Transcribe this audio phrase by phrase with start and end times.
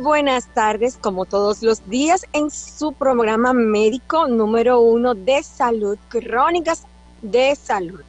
[0.00, 6.84] buenas tardes, como todos los días, en su programa médico número uno de salud, Crónicas
[7.20, 8.00] de Salud.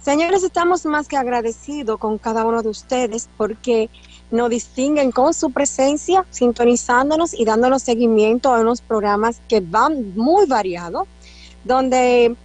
[0.00, 3.88] Señores, estamos más que agradecidos con cada uno de ustedes porque
[4.30, 10.46] nos distinguen con su presencia, sintonizándonos y dándonos seguimiento a unos programas que van muy
[10.46, 11.08] variados,
[11.64, 12.36] donde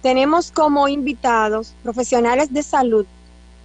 [0.00, 3.06] tenemos como invitados profesionales de salud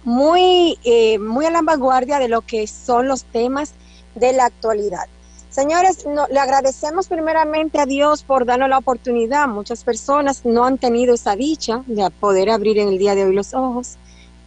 [0.04, 3.72] muy, eh, muy a la vanguardia de lo que son los temas
[4.16, 5.06] de la actualidad.
[5.50, 9.48] Señores, le agradecemos primeramente a Dios por darnos la oportunidad.
[9.48, 13.34] Muchas personas no han tenido esa dicha de poder abrir en el día de hoy
[13.34, 13.96] los ojos.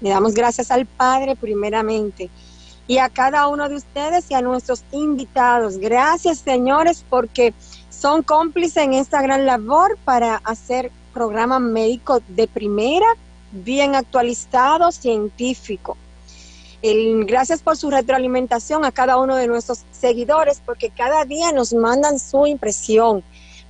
[0.02, 2.30] Le damos gracias al Padre primeramente
[2.88, 5.77] y a cada uno de ustedes y a nuestros invitados.
[5.77, 7.54] Gracias, señores, porque
[7.90, 13.08] son cómplices en esta gran labor para hacer programa médico de primera,
[13.52, 15.98] bien actualizado, científico.
[16.82, 22.20] Gracias por su retroalimentación a cada uno de nuestros seguidores, porque cada día nos mandan
[22.20, 23.24] su impresión.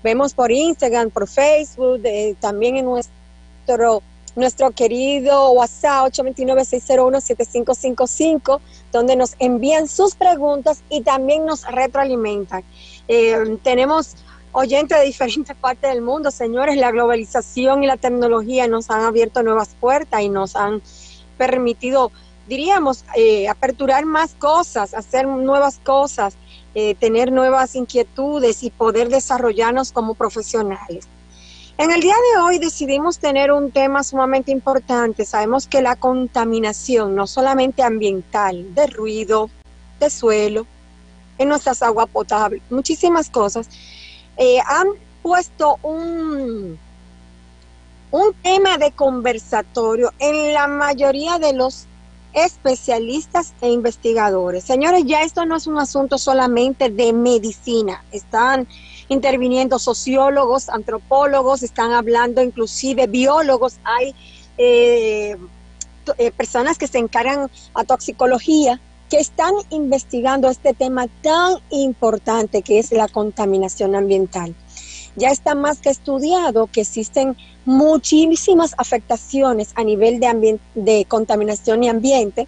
[0.04, 2.04] Vemos por Instagram, por Facebook,
[2.40, 4.04] también en nuestro,
[4.36, 8.60] nuestro querido WhatsApp 829-601-7555,
[8.92, 12.64] donde nos envían sus preguntas y también nos retroalimentan.
[13.08, 14.16] Eh, tenemos
[14.52, 19.44] oyentes de diferentes partes del mundo, señores, la globalización y la tecnología nos han abierto
[19.44, 20.82] nuevas puertas y nos han
[21.38, 22.12] permitido,
[22.50, 26.36] diríamos, eh, aperturar más cosas, hacer nuevas cosas,
[26.74, 31.08] eh, tener nuevas inquietudes y poder desarrollarnos como profesionales.
[31.78, 35.24] En el día de hoy decidimos tener un tema sumamente importante.
[35.24, 39.50] Sabemos que la contaminación, no solamente ambiental, de ruido,
[40.00, 40.66] de suelo,
[41.38, 43.70] en nuestras aguas potables, muchísimas cosas,
[44.36, 44.88] eh, han
[45.22, 46.78] puesto un,
[48.12, 51.88] un tema de conversatorio en la mayoría de los
[52.46, 54.64] especialistas e investigadores.
[54.64, 58.68] Señores, ya esto no es un asunto solamente de medicina, están
[59.10, 64.16] interviniendo sociólogos, antropólogos, están hablando inclusive biólogos, hay
[64.58, 65.36] eh,
[66.18, 68.80] eh, personas que se encargan a toxicología,
[69.10, 74.56] que están investigando este tema tan importante que es la contaminación ambiental.
[75.16, 77.36] Ya está más que estudiado que existen
[77.70, 82.48] muchísimas afectaciones a nivel de, de contaminación y ambiente.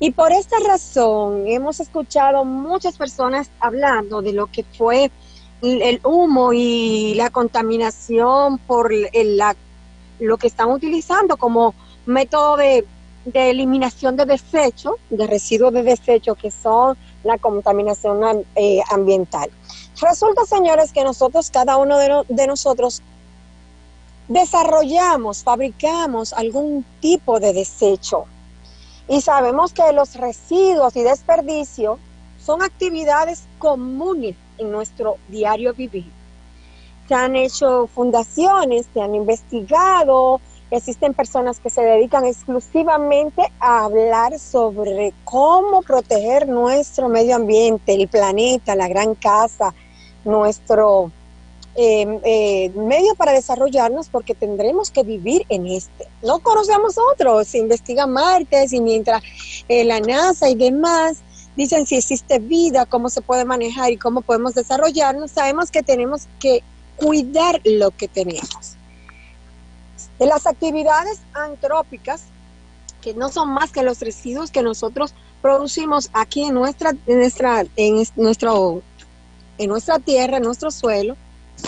[0.00, 5.12] Y por esta razón hemos escuchado muchas personas hablando de lo que fue
[5.62, 8.92] el humo y la contaminación por
[10.18, 12.84] lo que están utilizando como método de
[13.34, 19.50] eliminación de desechos, de residuos de desechos que son la contaminación eh, ambiental.
[20.00, 21.96] Resulta, señores, que nosotros, cada uno
[22.28, 23.02] de nosotros,
[24.28, 28.26] desarrollamos, fabricamos algún tipo de desecho.
[29.08, 31.98] Y sabemos que los residuos y desperdicios
[32.38, 36.10] son actividades comunes en nuestro diario vivir.
[37.08, 40.40] Se han hecho fundaciones, se han investigado,
[40.70, 48.06] Existen personas que se dedican exclusivamente a hablar sobre cómo proteger nuestro medio ambiente, el
[48.06, 49.72] planeta, la gran casa,
[50.26, 51.10] nuestro
[51.74, 56.08] em, eh, medio para desarrollarnos porque tendremos que vivir en este.
[56.22, 59.22] No conocemos otros, se investiga Marte y mientras
[59.68, 61.18] eh, la NASA y demás
[61.56, 66.28] dicen si existe vida, cómo se puede manejar y cómo podemos desarrollarnos, sabemos que tenemos
[66.38, 66.62] que
[66.96, 68.76] cuidar lo que tenemos.
[70.18, 72.22] En las actividades antrópicas,
[73.00, 77.64] que no son más que los residuos que nosotros producimos aquí en nuestra, en nuestra,
[77.76, 78.82] en nuestro,
[79.58, 81.16] en nuestra tierra, en nuestro suelo,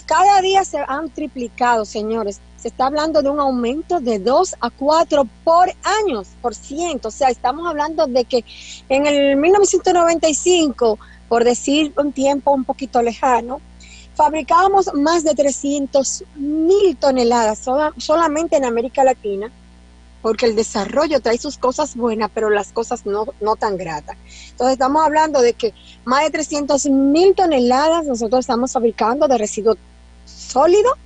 [0.06, 2.40] cada día se han triplicado, señores.
[2.56, 7.08] Se está hablando de un aumento de 2 a 4 por año, por ciento.
[7.08, 8.44] O sea, estamos hablando de que
[8.88, 13.60] en el 1995, por decir un tiempo un poquito lejano,
[14.14, 17.62] fabricábamos más de 300 mil toneladas
[17.96, 19.50] solamente en América Latina,
[20.22, 24.16] porque el desarrollo trae sus cosas buenas, pero las cosas no, no tan gratas.
[24.50, 25.72] Entonces estamos hablando de que
[26.04, 29.76] más de 300 mil toneladas nosotros estamos fabricando de residuo
[30.26, 30.96] sólido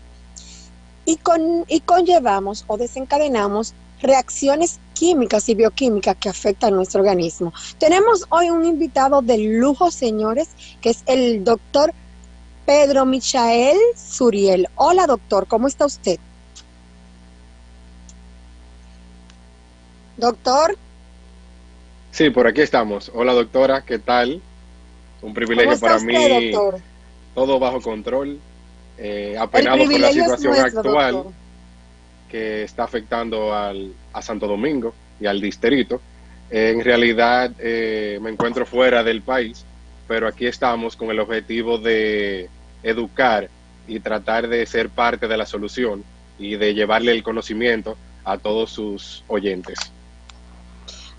[1.05, 7.53] y, con, y conllevamos o desencadenamos reacciones químicas y bioquímicas que afectan nuestro organismo.
[7.79, 10.49] Tenemos hoy un invitado de lujo, señores,
[10.81, 11.93] que es el doctor
[12.67, 14.69] Pedro Michael Suriel.
[14.77, 16.19] Hola doctor, ¿cómo está usted?
[20.17, 20.77] Doctor.
[22.11, 23.11] Sí, por aquí estamos.
[23.15, 24.41] Hola doctora, ¿qué tal?
[25.23, 26.51] Un privilegio para mí.
[26.53, 26.81] Doctor?
[27.35, 28.39] Todo bajo control.
[28.97, 31.25] Eh, apenado por la situación actual
[32.29, 36.01] que está afectando al, a Santo Domingo y al distrito.
[36.51, 39.65] en realidad eh, me encuentro fuera del país
[40.07, 42.49] pero aquí estamos con el objetivo de
[42.83, 43.49] educar
[43.87, 46.05] y tratar de ser parte de la solución
[46.39, 49.79] y de llevarle el conocimiento a todos sus oyentes.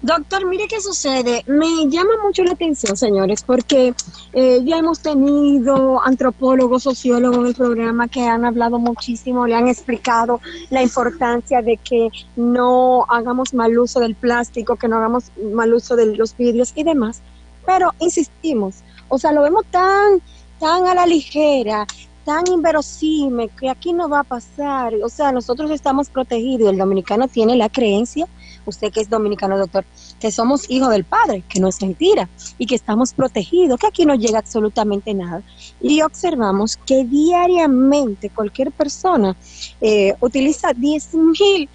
[0.02, 1.44] Doctor, mire qué sucede.
[1.48, 3.94] Me llama mucho la atención, señores, porque
[4.34, 9.68] eh, ya hemos tenido antropólogos, sociólogos en el programa que han hablado muchísimo, le han
[9.68, 15.74] explicado la importancia de que no hagamos mal uso del plástico, que no hagamos mal
[15.74, 17.22] uso de los vidrios y demás.
[17.66, 18.76] Pero insistimos,
[19.08, 20.22] o sea, lo vemos tan,
[20.60, 21.88] tan a la ligera,
[22.26, 24.94] tan inverosímil que aquí no va a pasar.
[25.04, 26.70] O sea, nosotros estamos protegidos.
[26.70, 28.28] El dominicano tiene la creencia,
[28.66, 29.86] usted que es dominicano, doctor,
[30.20, 34.06] que somos hijos del Padre, que no es mentira, y que estamos protegidos, que aquí
[34.06, 35.42] no llega absolutamente nada.
[35.82, 39.36] Y observamos que diariamente cualquier persona
[39.82, 41.70] eh, utiliza 10 mil,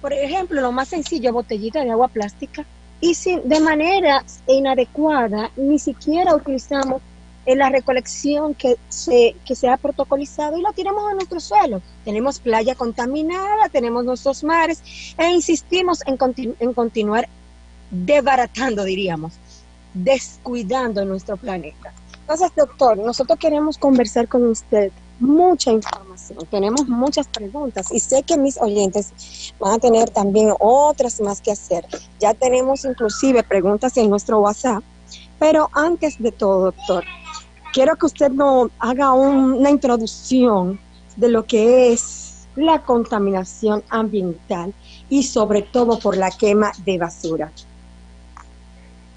[0.00, 2.64] por ejemplo, lo más sencillo, botellita de agua plástica,
[3.00, 7.02] y sin, de manera inadecuada, ni siquiera utilizamos
[7.46, 11.80] en la recolección que se, que se ha protocolizado y lo tiramos a nuestro suelo.
[12.04, 14.82] Tenemos playa contaminada, tenemos nuestros mares
[15.16, 16.18] e insistimos en,
[16.58, 17.28] en continuar
[17.90, 19.34] desbaratando, diríamos,
[19.94, 21.92] descuidando nuestro planeta.
[22.20, 24.90] Entonces, doctor, nosotros queremos conversar con usted
[25.20, 31.20] mucha información, tenemos muchas preguntas y sé que mis oyentes van a tener también otras
[31.20, 31.86] más que hacer.
[32.20, 34.82] Ya tenemos inclusive preguntas en nuestro WhatsApp,
[35.38, 37.04] pero antes de todo, doctor,
[37.76, 40.80] quiero que usted nos haga una introducción
[41.14, 44.72] de lo que es la contaminación ambiental
[45.10, 47.52] y sobre todo por la quema de basura.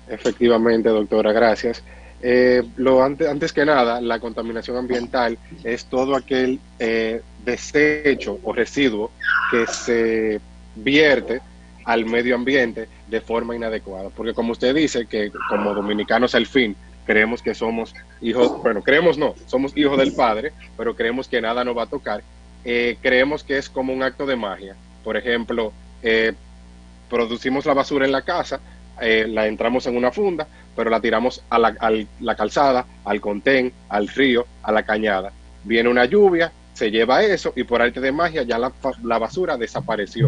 [0.09, 1.81] Efectivamente, doctora, gracias.
[2.21, 8.51] Eh, lo antes, antes que nada, la contaminación ambiental es todo aquel eh, desecho o
[8.51, 9.11] residuo
[9.51, 10.41] que se
[10.75, 11.39] vierte
[11.85, 14.09] al medio ambiente de forma inadecuada.
[14.09, 16.75] Porque como usted dice, que como dominicanos al fin
[17.09, 21.63] creemos que somos hijos, bueno, creemos no, somos hijos del Padre, pero creemos que nada
[21.63, 22.21] nos va a tocar.
[22.63, 24.75] Eh, creemos que es como un acto de magia.
[25.03, 25.73] Por ejemplo,
[26.03, 26.33] eh,
[27.09, 28.59] producimos la basura en la casa,
[29.01, 30.45] eh, la entramos en una funda,
[30.75, 31.89] pero la tiramos a la, a
[32.19, 35.31] la calzada, al contén, al río, a la cañada.
[35.63, 38.71] Viene una lluvia, se lleva eso y por arte de magia ya la,
[39.03, 40.27] la, basura desapareció.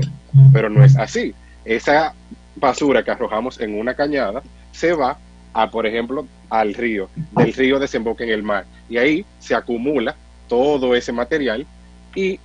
[0.51, 1.35] Pero no es así.
[1.63, 2.15] Esa
[2.55, 4.41] basura que arrojamos en una cañada
[4.71, 5.19] se va
[5.53, 8.65] a, por ejemplo, al río, del río desemboca en el mar.
[8.89, 10.15] Y ahí se acumula
[10.49, 11.65] todo ese material
[12.13, 12.37] y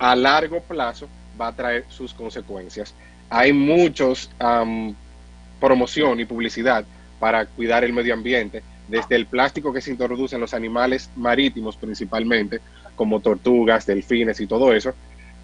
[0.00, 1.08] a largo plazo
[1.40, 2.92] va a traer sus consecuencias.
[3.30, 4.28] Hay muchos
[5.60, 6.84] promoción y publicidad
[7.20, 11.76] para cuidar el medio ambiente, desde el plástico que se introduce en los animales marítimos
[11.76, 12.60] principalmente,
[12.96, 14.92] como tortugas, delfines y todo eso,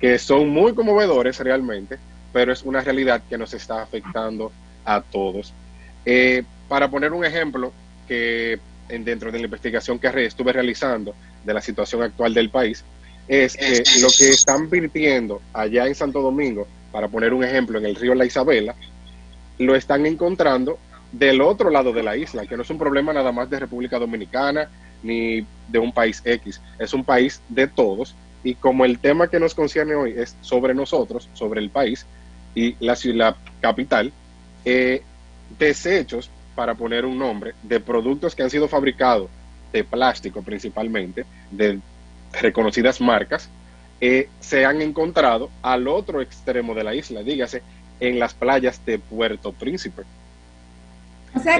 [0.01, 1.99] que son muy conmovedores realmente,
[2.33, 4.51] pero es una realidad que nos está afectando
[4.85, 5.55] a todos.
[6.05, 7.73] Eh, para poner un ejemplo
[8.09, 8.59] que
[8.89, 11.15] dentro de la investigación que estuve realizando
[11.45, 12.83] de la situación actual del país,
[13.29, 17.85] es que lo que están virtiendo allá en Santo Domingo, para poner un ejemplo, en
[17.85, 18.75] el río La Isabela,
[19.59, 20.79] lo están encontrando
[21.13, 23.99] del otro lado de la isla, que no es un problema nada más de República
[23.99, 24.69] Dominicana
[25.03, 28.15] ni de un país X, es un país de todos.
[28.43, 32.07] Y como el tema que nos concierne hoy es sobre nosotros, sobre el país
[32.55, 34.13] y la ciudad capital,
[34.65, 35.03] eh,
[35.59, 39.31] desechos para poner un nombre, de productos que han sido fabricados
[39.73, 41.79] de plástico principalmente, de
[42.33, 43.49] reconocidas marcas,
[44.01, 47.63] eh, se han encontrado al otro extremo de la isla, dígase,
[48.01, 50.03] en las playas de Puerto Príncipe.
[51.33, 51.59] O sea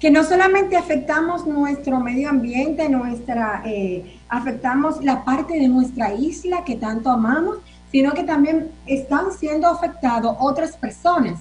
[0.00, 6.64] que, no solamente afectamos nuestro medio ambiente, nuestra, eh, afectamos la parte de nuestra isla
[6.64, 7.58] que tanto amamos,
[7.90, 11.40] sino que también están siendo afectados otras personas.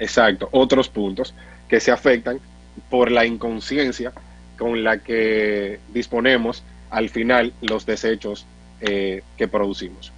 [0.00, 1.32] Exacto, otros puntos
[1.68, 2.38] que se afectan
[2.90, 4.12] por la inconsciencia
[4.58, 8.46] con la que disponemos al final los desechos
[8.80, 10.12] eh, que producimos.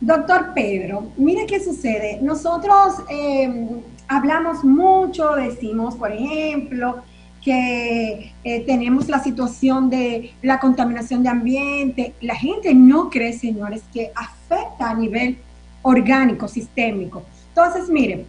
[0.00, 2.18] Doctor Pedro, mire qué sucede.
[2.22, 7.02] Nosotros em, hablamos mucho, decimos, por ejemplo,
[7.42, 12.14] que eh, tenemos la situación de la contaminación de ambiente.
[12.20, 15.38] La gente no cree, señores, que afecta a nivel
[15.82, 17.22] orgánico, sistémico.
[17.48, 18.26] Entonces, miren,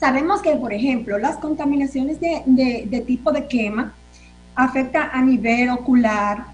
[0.00, 3.92] Sabemos que, por ejemplo, las contaminaciones de, tipo de quema
[4.54, 6.46] afectan a nivel ocular,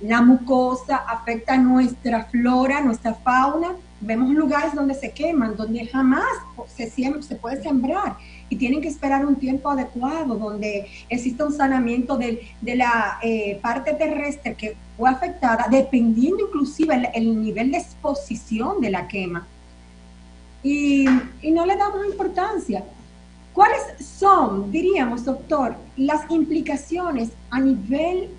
[0.00, 3.72] la mucosa, afecta nuestra flora, nuestra fauna.
[4.00, 6.24] Vemos lugares donde se queman, donde jamás
[6.66, 8.16] se, se puede sembrar
[8.48, 13.92] y tienen que esperar un tiempo adecuado, donde existe un sanamiento de, la eh, parte
[13.92, 19.46] terrestre que fue afectada, dependiendo inclusive el nivel de exposición de la quema
[20.64, 21.04] y,
[21.52, 22.82] no le damos importancia.
[23.54, 28.30] ¿Cuáles son, diríamos, doctor, las implicaciones a nivel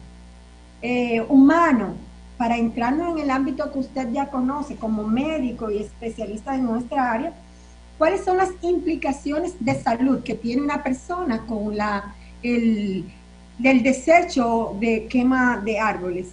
[0.82, 1.96] eh, humano
[2.38, 7.14] para entrarnos en el ámbito que usted ya conoce como médico y especialista en nuestra
[7.14, 7.34] área?
[7.98, 13.06] ¿Cuáles son las implicaciones de salud que tiene una persona con la, el,
[13.58, 16.28] desecho de quema de árboles?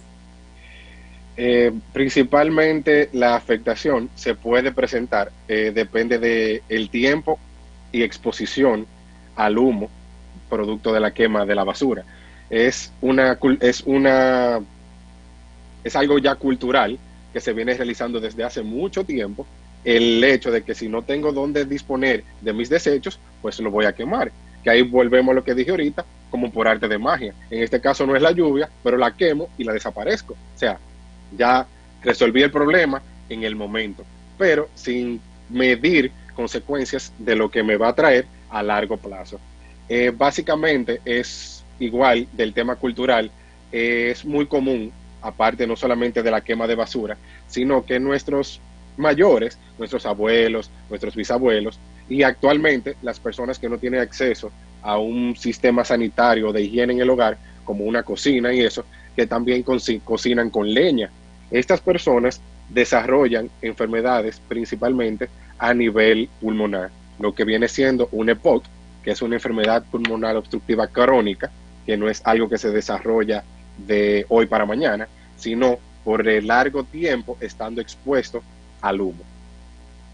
[1.37, 7.39] Eh, principalmente la afectación se puede presentar, eh, depende del el tiempo
[7.93, 8.85] y exposición
[9.37, 9.89] al humo
[10.49, 12.03] producto de la quema de la basura.
[12.49, 14.59] Es una, es una,
[15.83, 16.99] es algo ya cultural
[17.31, 19.47] que se viene realizando desde hace mucho tiempo.
[19.85, 23.85] El hecho de que si no tengo dónde disponer de mis desechos, pues lo voy
[23.85, 24.31] a quemar.
[24.63, 27.33] Que ahí volvemos a lo que dije ahorita, como por arte de magia.
[27.49, 30.33] En este caso no es la lluvia, pero la quemo y la desaparezco.
[30.33, 30.77] O sea,
[31.37, 31.65] ya
[32.01, 34.03] resolví el problema en el momento,
[34.37, 35.19] pero sin
[35.49, 39.39] medir consecuencias de lo que me va a traer a largo plazo.
[39.89, 43.31] Eh, básicamente es igual del tema cultural,
[43.71, 48.59] es muy común, aparte no solamente de la quema de basura, sino que nuestros
[48.97, 55.35] mayores, nuestros abuelos, nuestros bisabuelos y actualmente las personas que no tienen acceso a un
[55.35, 58.85] sistema sanitario de higiene en el hogar, como una cocina y eso,
[59.15, 61.09] que también cocinan con leña.
[61.49, 65.29] Estas personas desarrollan enfermedades principalmente
[65.63, 68.65] a nivel pulmonar, lo que viene siendo un EPOC,
[69.01, 71.51] que es una enfermedad pulmonar obstructiva crónica,
[71.85, 73.45] que no es algo que se desarrolla
[73.77, 78.43] de hoy para mañana, sino por el largo tiempo estando expuesto
[78.81, 79.23] al humo.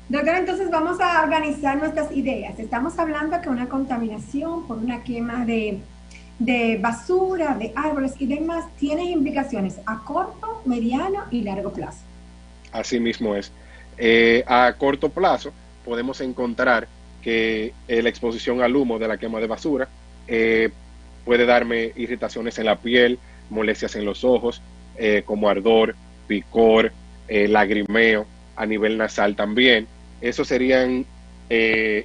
[0.07, 2.59] Doctor, entonces vamos a organizar nuestras ideas.
[2.59, 5.79] Estamos hablando que una contaminación por una quema de,
[6.37, 12.01] de basura, de árboles y demás tiene implicaciones a corto, mediano y largo plazo.
[12.71, 13.51] Así mismo es.
[14.01, 15.51] Eh, a corto plazo
[15.83, 16.87] podemos encontrar
[17.21, 19.89] que eh, la exposición al humo de la quema de basura
[20.25, 20.69] eh,
[21.25, 24.61] puede darme irritaciones en la piel, molestias en los ojos,
[25.23, 25.95] como ardor,
[26.27, 26.91] picor,
[27.29, 28.25] lagrimeo,
[28.57, 29.87] a nivel nasal también.
[30.19, 31.05] Eso serían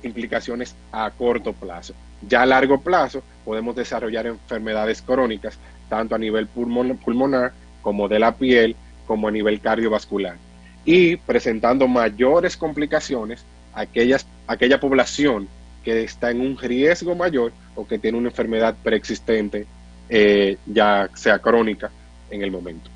[0.04, 1.92] implicaciones a corto plazo.
[2.28, 5.58] Ya a largo plazo podemos desarrollar enfermedades crónicas,
[5.88, 8.76] tanto a nivel pulmonar como de la piel,
[9.08, 10.36] como a nivel cardiovascular
[10.84, 15.48] y presentando mayores complicaciones a aquellas, aquella población
[15.82, 19.66] que está en un riesgo mayor o que tiene una enfermedad preexistente,
[20.08, 21.90] eh, ya sea crónica
[22.30, 22.90] en el momento.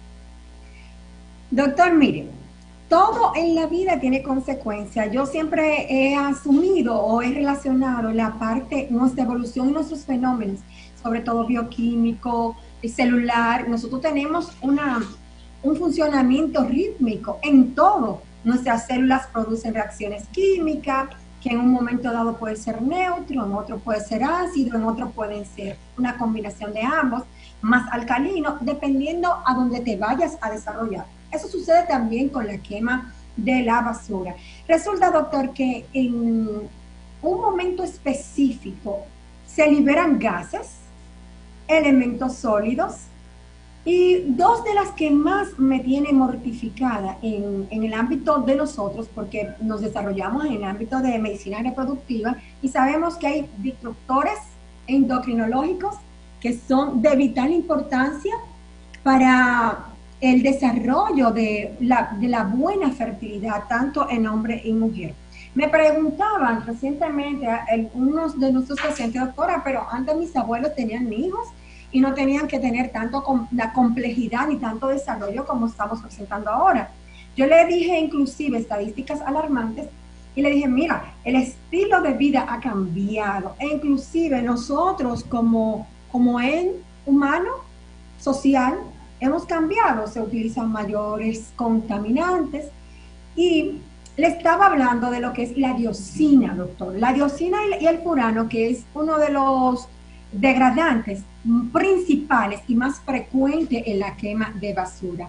[1.50, 2.26] Doctor, mire,
[2.88, 5.10] todo en la vida tiene consecuencias.
[5.12, 10.60] Yo siempre he asumido o he relacionado la parte, nuestra evolución y nuestros fenómenos,
[11.02, 13.68] sobre todo bioquímico, celular.
[13.68, 15.02] Nosotros tenemos una,
[15.62, 18.22] un funcionamiento rítmico en todo.
[18.44, 21.08] Nuestras células producen reacciones químicas,
[21.42, 25.10] que en un momento dado puede ser neutro, en otro puede ser ácido, en otro
[25.10, 27.22] pueden ser una combinación de ambos,
[27.60, 31.06] más alcalino, dependiendo a dónde te vayas a desarrollar.
[31.30, 34.34] Eso sucede también con la quema de la basura.
[34.66, 36.68] Resulta, doctor, que en
[37.22, 39.00] un momento específico
[39.46, 40.78] se liberan gases,
[41.66, 43.07] elementos sólidos,
[43.88, 49.54] y dos de las que más me tiene mortificada en, el ámbito de nosotros, porque
[49.62, 54.40] nos desarrollamos en el ámbito de medicina reproductiva y sabemos que hay disruptores
[54.86, 55.94] endocrinológicos
[56.38, 58.34] que son de vital importancia
[59.02, 59.86] para
[60.20, 65.14] el desarrollo de la, buena fertilidad, tanto en hombre y mujer.
[65.54, 71.48] Me preguntaban recientemente algunos de nuestros pacientes, doctora, pero antes mis abuelos tenían hijos
[71.90, 76.90] y no tenían que tener tanto la complejidad ni tanto desarrollo como estamos presentando ahora.
[77.36, 79.88] Yo le dije inclusive estadísticas alarmantes
[80.34, 86.40] y le dije, mira, el estilo de vida ha cambiado e inclusive nosotros como, como
[86.40, 86.72] en
[87.06, 87.50] humano,
[88.20, 88.78] social,
[89.20, 92.66] hemos cambiado, se utilizan mayores contaminantes
[93.34, 93.80] y
[94.16, 96.96] le estaba hablando de lo que es la diosina, doctor.
[96.98, 99.88] La diosina y el furano, que es uno de los
[100.32, 101.22] degradantes
[101.72, 105.28] principales y más frecuentes en la quema de basura.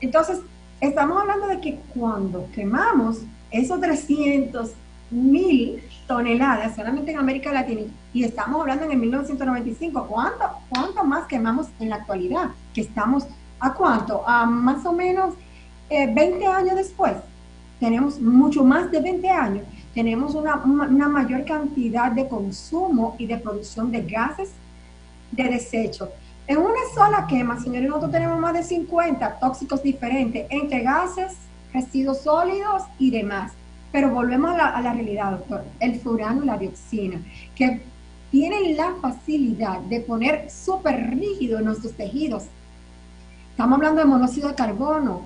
[0.00, 0.40] Entonces,
[0.80, 4.72] estamos hablando de que cuando quemamos esos 300
[5.10, 11.26] mil toneladas solamente en América Latina, y estamos hablando en el 1995, ¿cuánto, cuánto más
[11.26, 12.50] quemamos en la actualidad?
[12.74, 13.26] Que estamos
[13.60, 14.26] a cuánto?
[14.26, 15.34] A más o menos
[15.90, 17.14] 20 eh, años después.
[17.80, 19.64] Tenemos mucho más de 20 años
[19.98, 24.50] tenemos una, una, mayor cantidad de consumo y de producción de gases
[25.32, 26.12] de desecho.
[26.46, 31.36] En una sola quema, señores, nosotros tenemos más de 50 tóxicos diferentes entre gases,
[31.72, 33.54] residuos sólidos y demás.
[33.90, 35.64] Pero volvemos a la, a la realidad, doctor.
[35.80, 37.20] El furano y la dioxina,
[37.56, 37.80] que
[38.30, 42.44] tienen la facilidad de poner súper rígido nuestros tejidos.
[43.50, 45.22] Estamos hablando de monóxido de carbono,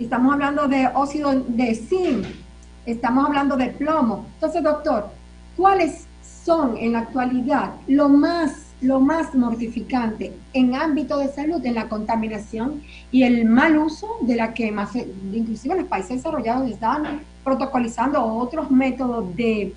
[0.00, 2.26] estamos hablando de óxido de zinc,
[2.92, 4.26] estamos hablando de plomo.
[4.34, 5.08] Entonces, doctor,
[5.56, 6.06] ¿cuáles
[6.44, 11.88] son en la actualidad lo más lo más mortificante en ámbito de salud en la
[11.88, 12.82] contaminación
[13.12, 14.88] y el mal uso de la quema.
[15.32, 19.74] Inclusive en los países desarrollados están protocolizando otros métodos de eh,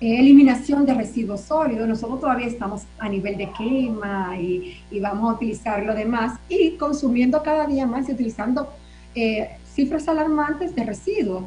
[0.00, 1.88] eliminación de residuos sólidos.
[1.88, 7.42] Nosotros todavía estamos a nivel de quema y, vamos a utilizar lo demás y consumiendo
[7.42, 8.68] cada día más y utilizando
[9.14, 11.44] eh, cifras alarmantes de residuos.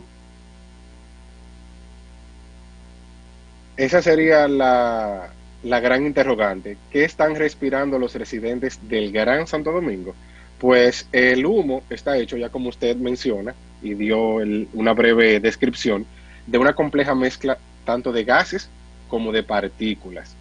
[3.78, 5.30] Esa sería la,
[5.64, 6.78] la gran interrogante.
[6.92, 10.16] ¿Qué están respirando los residentes del Gran Santo Domingo?
[10.60, 13.54] Pues el humo está hecho, ya como usted menciona,
[13.84, 14.38] y dio
[14.74, 16.08] una breve descripción,
[16.48, 18.70] de una compleja mezcla tanto de gases
[19.08, 20.36] como de partículas,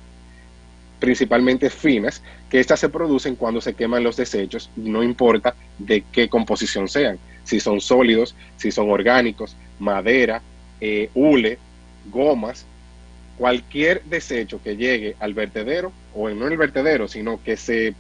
[0.98, 6.28] principalmente finas, que éstas se producen cuando se queman los desechos, no importa de qué
[6.28, 10.40] composición sean, si son sólidos, si son orgánicos, madera,
[10.80, 11.58] eh, hule,
[12.10, 12.64] gomas,
[13.38, 17.94] cualquier desecho que llegue al vertedero, o no en el vertedero, sino que se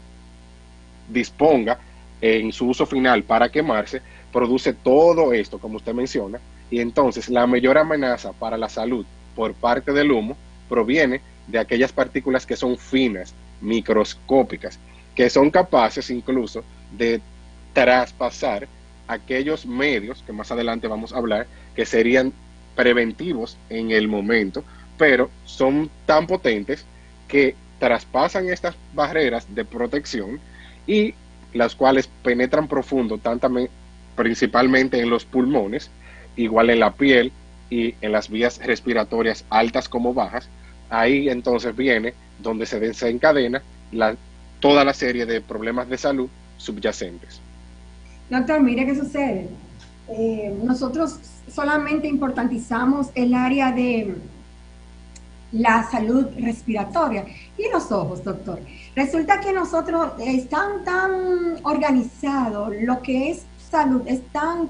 [1.08, 1.78] disponga
[2.20, 4.00] en su uso final para quemarse,
[4.32, 6.40] produce todo esto, como usted menciona,
[6.70, 10.36] y entonces la mayor amenaza para la salud por parte del humo
[10.68, 14.78] proviene de aquellas partículas que son finas, microscópicas,
[15.14, 16.64] que son capaces incluso
[16.96, 17.20] de
[17.72, 18.66] traspasar
[19.06, 22.32] aquellos medios, que más adelante vamos a hablar, que serían
[22.74, 24.64] preventivos en el momento,
[24.98, 26.84] pero son tan potentes
[27.28, 30.40] que traspasan estas barreras de protección
[30.86, 31.14] y
[31.52, 33.20] las cuales penetran profundo,
[34.14, 35.90] principalmente en los pulmones,
[36.36, 37.32] igual en la piel
[37.70, 40.48] y en las vías respiratorias altas como bajas.
[40.88, 43.62] Ahí entonces viene donde se desencadena
[44.60, 47.40] toda la serie de problemas de salud subyacentes.
[48.30, 49.48] Doctor, mire qué sucede.
[50.08, 51.18] Eh, nosotros
[51.52, 54.14] solamente importantizamos el área de
[55.58, 57.24] la salud respiratoria.
[57.56, 58.60] Y los ojos, doctor.
[58.94, 64.68] Resulta que nosotros están tan organizados, lo que es salud es tan,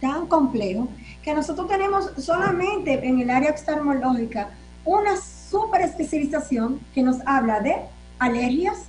[0.00, 0.88] tan complejo,
[1.22, 4.50] que nosotros tenemos solamente en el área oftalmológica
[4.84, 7.76] una super especialización que nos habla de
[8.18, 8.84] alergias,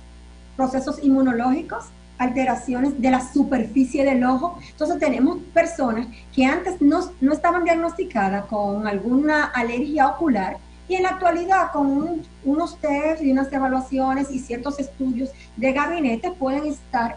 [0.56, 1.86] procesos inmunológicos,
[2.18, 4.58] alteraciones de la superficie del ojo.
[4.70, 10.58] Entonces tenemos personas que antes no, no estaban diagnosticadas con alguna alergia ocular
[10.90, 16.32] y en la actualidad, con unos test y unas evaluaciones y ciertos estudios de gabinete,
[16.32, 17.16] pueden estar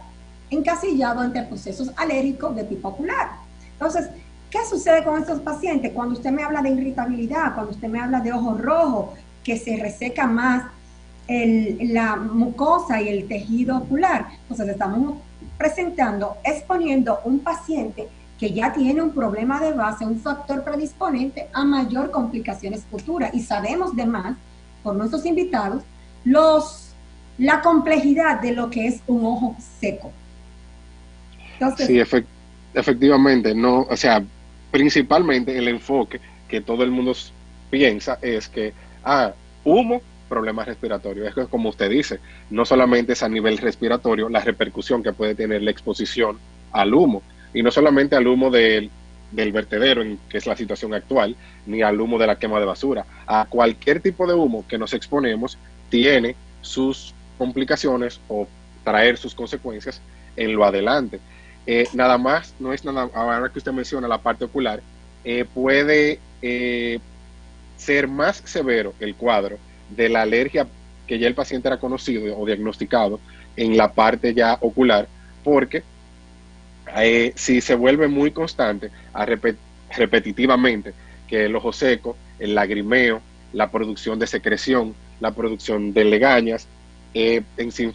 [0.52, 3.32] encasillados entre procesos alérgicos de tipo ocular.
[3.72, 4.10] Entonces,
[4.52, 5.92] ¿qué sucede con estos pacientes?
[5.92, 9.76] Cuando usted me habla de irritabilidad, cuando usted me habla de ojo rojo, que se
[9.78, 10.66] reseca más
[11.28, 15.16] la mucosa y el tejido ocular, entonces estamos
[15.58, 18.08] presentando, exponiendo un paciente
[18.44, 23.34] que ya tiene un problema de base, un factor predisponente a mayor complicaciones futuras.
[23.34, 24.36] Y sabemos de más,
[24.84, 25.82] por nuestros invitados,
[26.26, 26.90] los,
[27.38, 30.12] la complejidad de lo que es un ojo seco.
[31.78, 32.02] sí,
[32.74, 34.22] efectivamente, no, o sea,
[34.72, 37.14] principalmente el enfoque que todo el mundo
[37.70, 38.74] piensa es que,
[39.06, 39.32] ah,
[39.64, 41.26] humo, problema respiratorio.
[41.30, 45.62] Es como usted dice, no solamente es a nivel respiratorio la repercusión que puede tener
[45.62, 46.38] la exposición
[46.74, 47.22] al humo,
[47.54, 48.90] y no solamente al humo del,
[49.32, 51.36] vertedero, en, que es la situación actual,
[51.66, 53.06] ni al humo de la quema de basura.
[53.28, 55.58] A cualquier tipo de humo que nos exponemos
[55.90, 58.48] tiene sus complicaciones o
[58.84, 60.02] traer sus consecuencias
[60.36, 61.20] en lo adelante.
[61.66, 64.82] Eh, nada más, no es nada, ahora que usted menciona la parte ocular,
[65.24, 67.00] eh, puede eh,
[67.78, 69.58] ser más severo el cuadro
[69.90, 70.68] de la alergia
[71.08, 73.20] que ya el paciente era conocido o diagnosticado
[73.56, 75.08] en la parte ya ocular,
[75.44, 75.84] porque
[76.98, 80.94] eh, si se vuelve muy constante, a repetitivamente,
[81.28, 83.22] que el ojo seco, el lagrimeo,
[83.54, 86.68] la producción de secreción, la producción de legañas,
[87.14, 87.94] eh, en sin,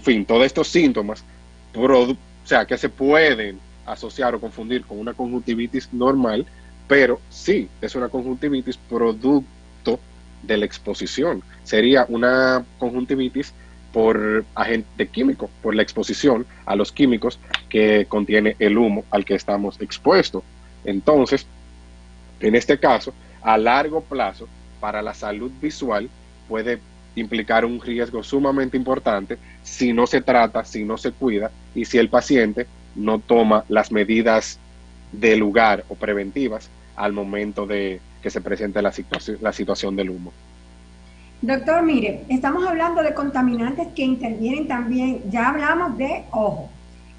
[0.00, 1.24] fin, todos estos síntomas,
[1.74, 6.46] o sea, que se pueden asociar o confundir con una conjuntivitis normal,
[6.86, 10.00] pero sí es una conjuntivitis producto
[10.42, 11.42] de la exposición.
[11.64, 13.52] Sería una conjuntivitis
[13.98, 19.34] por agente químico, por la exposición a los químicos que contiene el humo al que
[19.34, 20.44] estamos expuestos.
[20.84, 21.48] Entonces,
[22.38, 24.46] en este caso, a largo plazo,
[24.78, 26.08] para la salud visual
[26.48, 26.78] puede
[27.16, 31.98] implicar un riesgo sumamente importante si no se trata, si no se cuida y si
[31.98, 34.60] el paciente no toma las medidas
[35.10, 38.92] de lugar o preventivas al momento de que se presente la
[39.40, 40.32] la situación del humo.
[41.40, 46.68] Doctor, mire, estamos hablando de contaminantes que intervienen también, ya hablamos de ojo,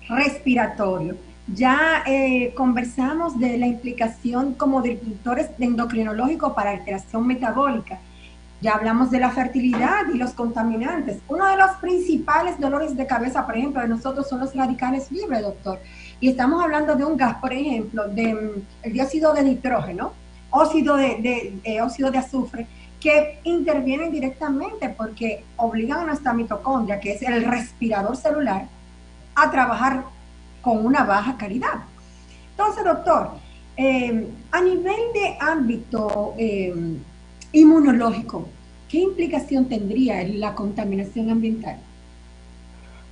[0.10, 1.16] respiratorio,
[1.48, 8.00] ya eh, conversamos de la implicación como disruptores endocrinológicos para alteración metabólica,
[8.60, 11.20] ya hablamos de la fertilidad y los contaminantes.
[11.30, 15.44] Uno de los principales dolores de cabeza, por ejemplo, de nosotros son los radicales libres,
[15.44, 15.80] doctor.
[16.20, 18.50] Y estamos hablando de un gas, por ejemplo, de mm,
[18.84, 20.12] el dióxido de nitrógeno,
[20.50, 22.68] óxido de, de óxido de azufre,
[23.00, 28.68] que intervienen directamente porque obligan a nuestra mitocondria, que es el respirador celular,
[29.36, 30.04] a trabajar
[30.62, 31.86] con una baja calidad.
[32.52, 33.32] Entonces, doctor,
[33.78, 36.74] eh, a nivel de ámbito eh,
[37.54, 38.48] inmunológico,
[38.90, 41.78] ¿qué implicación tendría la contaminación ambiental?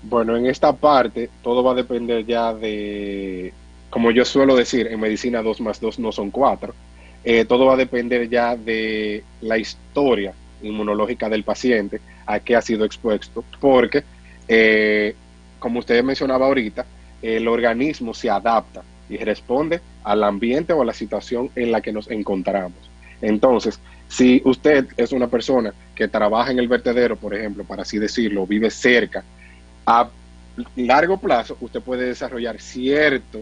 [0.04, 3.54] Bueno, en esta parte todo va a depender ya de,
[3.89, 6.73] como yo suelo decir, en medicina 2 más 2 no son 4
[7.29, 12.61] eh, todo va a depender ya de la historia inmunológica del paciente, a qué ha
[12.61, 14.05] sido expuesto, porque,
[14.47, 15.13] eh,
[15.59, 16.85] como usted mencionaba ahorita,
[17.21, 21.91] el organismo se adapta y responde al ambiente o a la situación en la que
[21.91, 22.79] nos encontramos.
[23.21, 27.99] Entonces, si usted es una persona que trabaja en el vertedero, por ejemplo, para así
[27.99, 29.25] decirlo, vive cerca,
[29.85, 30.07] a
[30.77, 33.39] largo plazo usted puede desarrollar cierta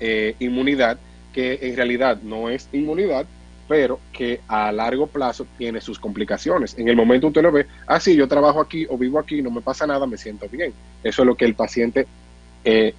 [0.00, 0.98] eh, inmunidad
[1.32, 3.26] que en realidad no es inmunidad,
[3.68, 6.76] pero que a largo plazo tiene sus complicaciones.
[6.76, 9.50] En el momento usted lo ve, ah, sí, yo trabajo aquí o vivo aquí, no
[9.50, 10.72] me pasa nada, me siento bien.
[11.04, 12.06] Eso es lo que el paciente
[12.64, 12.94] eh,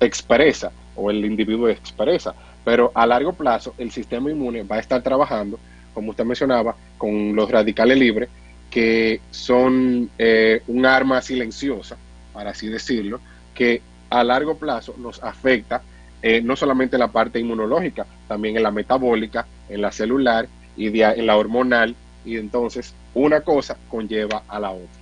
[0.00, 2.34] expresa o el individuo expresa.
[2.64, 5.58] Pero a largo plazo el sistema inmune va a estar trabajando,
[5.92, 8.30] como usted mencionaba, con los radicales libres,
[8.70, 11.98] que son eh, un arma silenciosa,
[12.32, 13.20] para así decirlo,
[13.54, 15.82] que a largo plazo nos afecta
[16.22, 21.00] eh, no solamente en la parte inmunológica, también en la metabólica, en la celular y
[21.00, 24.98] en la hormonal, y entonces una cosa conlleva a la otra.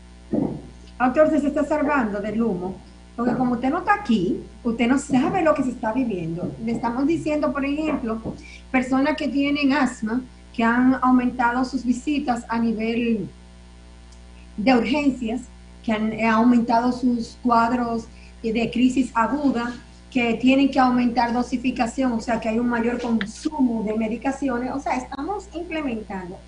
[0.98, 2.76] Doctor, se está salvando del humo,
[3.16, 6.50] porque como usted no está aquí, usted no sabe lo que se está viviendo.
[6.64, 8.20] Le estamos diciendo, por ejemplo,
[8.70, 10.22] personas que tienen asma,
[10.54, 13.28] que han aumentado sus visitas a nivel
[14.56, 15.42] de urgencias,
[15.84, 18.06] que han aumentado sus cuadros
[18.42, 19.74] de crisis aguda,
[20.10, 24.80] que tienen que aumentar dosificación, o sea, que hay un mayor consumo de medicaciones, o
[24.80, 26.38] sea, estamos implementando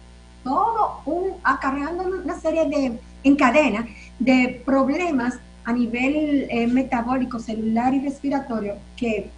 [0.44, 3.86] todo un, acarreando una serie de, en cadena,
[4.18, 9.30] de problemas a nivel eh, metabólico, celular y respiratorio, que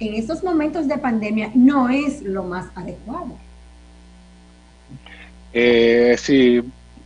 [0.00, 3.38] en estos momentos de pandemia no es lo más adecuado.
[5.52, 6.60] Eh, sí,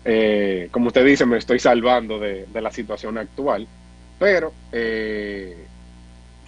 [0.04, 3.66] eh, como usted dice, me estoy salvando de, la situación actual,
[4.18, 5.66] pero eh,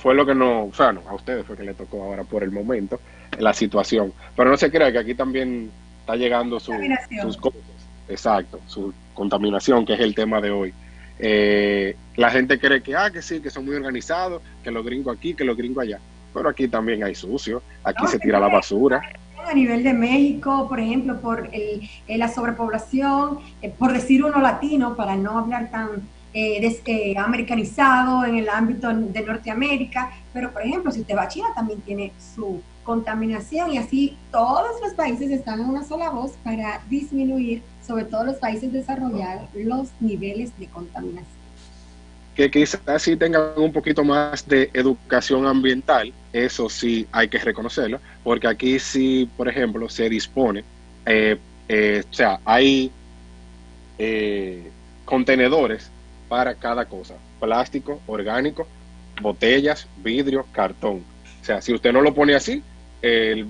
[0.02, 2.42] fue lo que no, o sea, no, a ustedes fue que le tocó ahora por
[2.42, 2.98] el momento
[3.38, 4.12] la situación.
[4.34, 7.60] Pero no se crea que aquí también está llegando sus cosas.
[8.08, 10.74] Exacto, su contaminación, que es el tema de hoy.
[11.20, 15.16] Eh, la gente cree que, ah, que sí, que son muy organizados, que los gringos
[15.16, 16.00] aquí, que los gringos allá.
[16.34, 19.00] Pero aquí también hay sucio, aquí se tira la basura.
[19.46, 24.96] A nivel de México, por ejemplo, por el, la sobrepoblación, eh, por decir uno latino,
[24.96, 26.02] para no hablar tan
[26.34, 31.28] eh, eh, americanizado en el ámbito de Norteamérica, pero por ejemplo, si usted va a
[31.28, 36.32] China también tiene su contaminación y así todos los países están en una sola voz
[36.42, 41.42] para disminuir, sobre todo los países desarrollados, los niveles de contaminación.
[42.34, 48.00] Que quizás sí tengan un poquito más de educación ambiental, eso sí hay que reconocerlo,
[48.24, 50.64] porque aquí sí, por ejemplo, se dispone,
[51.04, 51.36] eh,
[51.68, 52.90] eh, o sea, hay
[55.04, 55.90] contenedores
[56.32, 57.16] para cada cosa.
[57.38, 58.66] Plástico, orgánico,
[59.20, 61.04] botellas, vidrio, cartón.
[61.42, 62.62] O sea, si usted no lo pone así,
[63.02, 63.46] el,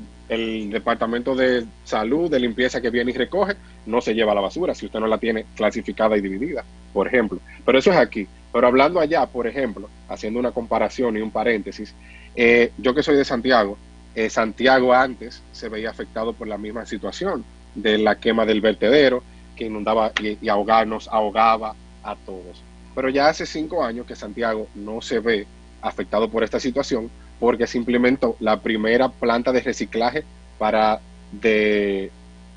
[0.68, 3.54] departamento de salud, de limpieza que viene y recoge,
[3.86, 7.38] no se lleva la basura si usted no la tiene clasificada y dividida, por ejemplo.
[7.64, 8.26] Pero eso es aquí.
[8.52, 11.94] Pero hablando allá, por ejemplo, haciendo una comparación y un paréntesis,
[12.34, 13.78] eh, yo que soy de Santiago,
[14.16, 17.44] eh, Santiago antes se veía afectado por la misma situación
[17.76, 19.22] de la quema del vertedero
[19.54, 22.62] que inundaba y, y ahogarnos, ahogaba a todos.
[22.94, 25.46] Pero ya hace cinco años que Santiago no se ve
[25.80, 30.24] afectado por esta situación porque se implementó la primera planta de reciclaje
[30.58, 31.00] para
[31.32, 32.10] de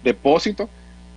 [0.03, 0.69] depósito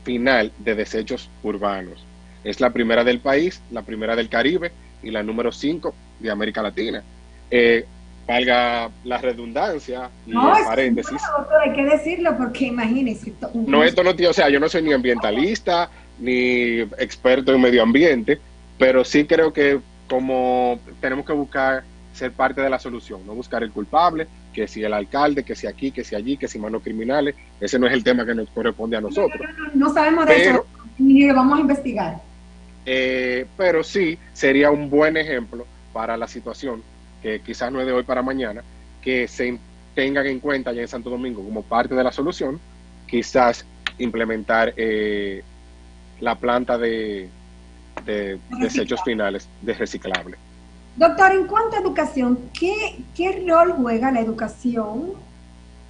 [0.04, 2.04] final de desechos urbanos.
[2.44, 6.62] Es la primera del país, la primera del Caribe y la número cinco de América
[6.62, 7.02] Latina.
[7.50, 7.84] Eh,
[8.26, 11.20] valga la redundancia y no, el paréntesis.
[11.20, 13.32] No, hay que decirlo porque imagínese.
[13.54, 18.38] No, esto no, o sea, yo no soy ni ambientalista ni experto en medio ambiente,
[18.78, 23.62] pero sí creo que como tenemos que buscar ser parte de la solución, no buscar
[23.62, 26.82] el culpable, que si el alcalde, que si aquí, que si allí, que si manos
[26.82, 27.34] criminales.
[27.60, 29.40] Ese no es el tema que nos corresponde a nosotros.
[29.74, 30.66] No, sabemos de eso
[30.98, 32.20] ni lo vamos a investigar.
[32.84, 36.82] Eh, pero sí sería un buen ejemplo para la situación,
[37.22, 38.62] que quizás no es de hoy para mañana,
[39.02, 39.58] que se
[39.94, 42.60] tengan en cuenta ya en Santo Domingo como parte de la solución,
[43.06, 43.64] quizás
[43.98, 45.42] implementar eh,
[46.20, 47.28] la planta de,
[48.60, 50.36] desechos finales de reciclable.
[50.96, 55.12] Doctor, en cuanto a educación, ¿qué, qué rol juega la educación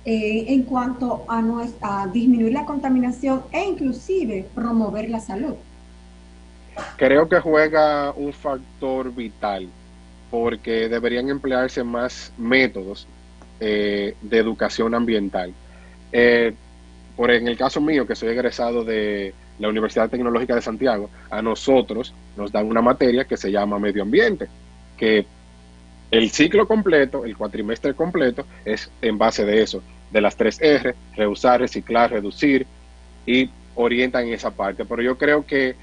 [0.04, 5.54] eh, en cuanto a, nuestra, a disminuir la contaminación e inclusive promover la salud?
[6.96, 9.68] Creo que juega un factor vital
[10.30, 13.06] porque deberían emplearse más métodos
[13.60, 15.52] eh, de educación ambiental.
[16.12, 16.54] Eh,
[17.16, 21.42] por en el caso mío, que soy egresado de la Universidad Tecnológica de Santiago, a
[21.42, 24.48] nosotros nos dan una materia que se llama medio ambiente,
[24.96, 25.26] que
[26.10, 30.94] el ciclo completo, el cuatrimestre completo, es en base de eso, de las tres R,
[31.16, 32.66] reusar, reciclar, reducir,
[33.26, 34.84] y orientan en esa parte.
[34.86, 35.76] Pero yo creo que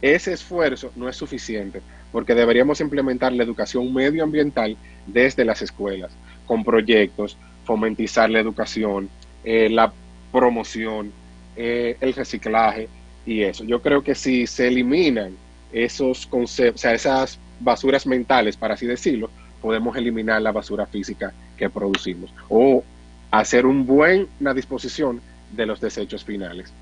[0.00, 6.12] ese esfuerzo no es suficiente, porque deberíamos implementar la educación medioambiental desde las escuelas,
[6.46, 9.08] con proyectos, fomentizar la educación,
[9.42, 9.92] eh, la
[10.30, 11.12] promoción,
[11.56, 12.88] eh, el reciclaje
[13.26, 13.64] y eso.
[13.64, 15.36] Yo creo que si se eliminan
[15.72, 19.30] esos conceptos, o sea, esas basuras mentales, para así decirlo,
[19.60, 22.82] podemos eliminar la basura física que producimos o
[23.30, 25.20] hacer una buena disposición
[25.52, 26.72] de los desechos finales.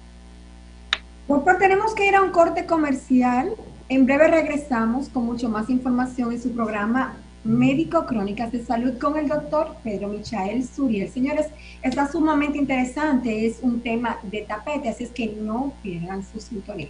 [1.29, 3.53] Doctor, tenemos que ir a un corte comercial.
[3.89, 9.17] En breve regresamos con mucho más información en su programa médico Crónicas de Salud con
[9.17, 11.11] el doctor Pedro Michael Suriel.
[11.11, 11.47] Señores,
[11.83, 16.89] está sumamente interesante, es un tema de tapete, así es que no pierdan su sintonía.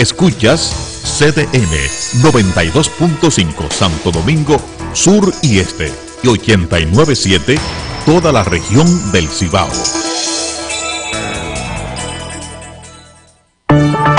[0.00, 1.76] Escuchas CDN
[2.22, 4.56] 92.5 Santo Domingo
[4.94, 7.58] Sur y Este y 89.7
[8.06, 9.68] toda la región del Cibao.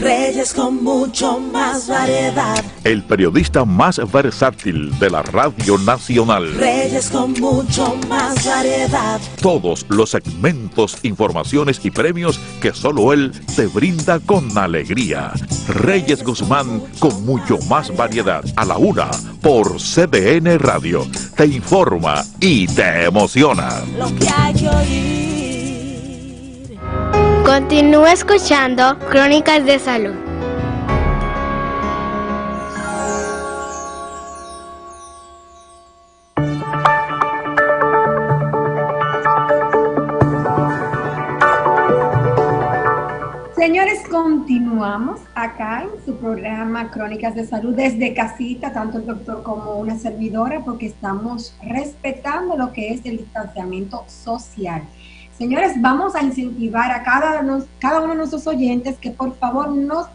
[0.00, 2.62] Reyes con mucho más variedad.
[2.84, 6.52] El periodista más versátil de la Radio Nacional.
[6.54, 9.18] Reyes con mucho más variedad.
[9.40, 15.32] Todos los segmentos, informaciones y premios que solo él te brinda con alegría.
[15.66, 18.44] Reyes Guzmán con mucho más variedad.
[18.56, 21.06] A la una por CDN Radio.
[21.36, 23.82] Te informa y te emociona.
[23.98, 25.35] Lo que hay que oír.
[27.46, 30.16] Continúa escuchando Crónicas de Salud.
[43.54, 49.76] Señores, continuamos acá en su programa Crónicas de Salud desde casita, tanto el doctor como
[49.76, 54.82] una servidora, porque estamos respetando lo que es el distanciamiento social.
[55.38, 60.06] Señores, vamos a incentivar a cada, uno de nuestros oyentes que por favor nos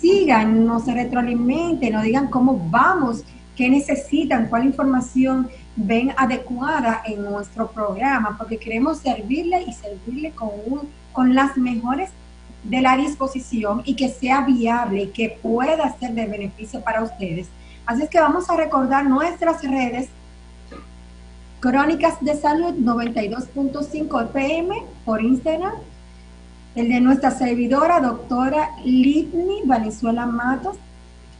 [0.00, 3.24] sigan, nos retroalimenten, nos digan cómo vamos,
[3.56, 10.50] qué necesitan, cuál información ven adecuada en nuestro programa, porque queremos servirle y servirle con,
[11.12, 12.10] con las mejores
[12.62, 17.48] de la disposición y que sea viable y que pueda ser de beneficio para ustedes.
[17.84, 20.08] Así es que vamos a recordar nuestras redes
[21.62, 25.74] Crónicas de Salud 92.5 FM por Instagram,
[26.74, 30.76] el de nuestra servidora doctora Livni Valenzuela Matos,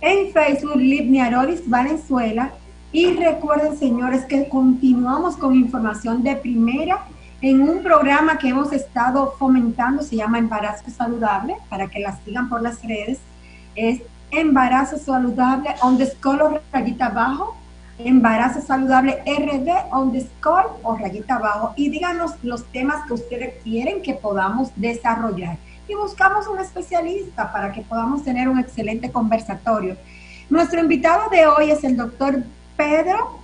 [0.00, 2.52] en Facebook Livni Arodis Valenzuela.
[2.92, 7.00] Y recuerden señores que continuamos con información de primera
[7.40, 12.48] en un programa que hemos estado fomentando, se llama Embarazo Saludable, para que la sigan
[12.48, 13.18] por las redes,
[13.74, 17.56] es Embarazo Saludable underscore rayita abajo,
[18.04, 24.14] Embarazo Saludable RD underscore o rayita abajo y díganos los temas que ustedes quieren que
[24.14, 25.58] podamos desarrollar.
[25.88, 29.96] Y buscamos un especialista para que podamos tener un excelente conversatorio.
[30.50, 32.42] Nuestro invitado de hoy es el doctor
[32.76, 33.42] Pedro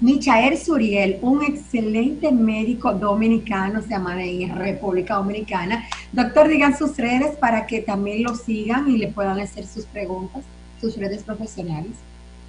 [0.00, 5.86] Michael Suriel, un excelente médico dominicano, se llama en República Dominicana.
[6.12, 10.42] Doctor, digan sus redes para que también lo sigan y le puedan hacer sus preguntas,
[10.80, 11.92] sus redes profesionales.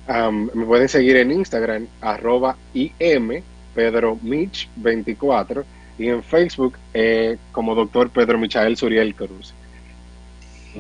[0.08, 5.64] Me pueden seguir en Instagram, arroba IM Pedro Mich 24
[5.98, 9.54] y en Facebook eh, como doctor Pedro Michael Suriel Cruz.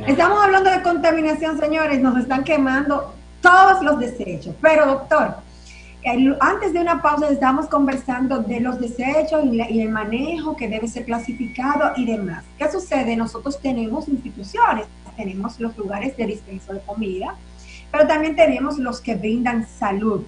[0.07, 5.35] Estamos hablando de contaminación, señores, nos están quemando todos los desechos, pero doctor,
[6.39, 11.05] antes de una pausa estamos conversando de los desechos y, el manejo que debe ser
[11.05, 12.43] clasificado y demás.
[12.57, 13.15] ¿Qué sucede?
[13.15, 14.85] Nosotros tenemos instituciones,
[15.15, 17.35] tenemos los lugares de dispenso de comida,
[17.95, 20.23] pero también tenemos los que brindan salud.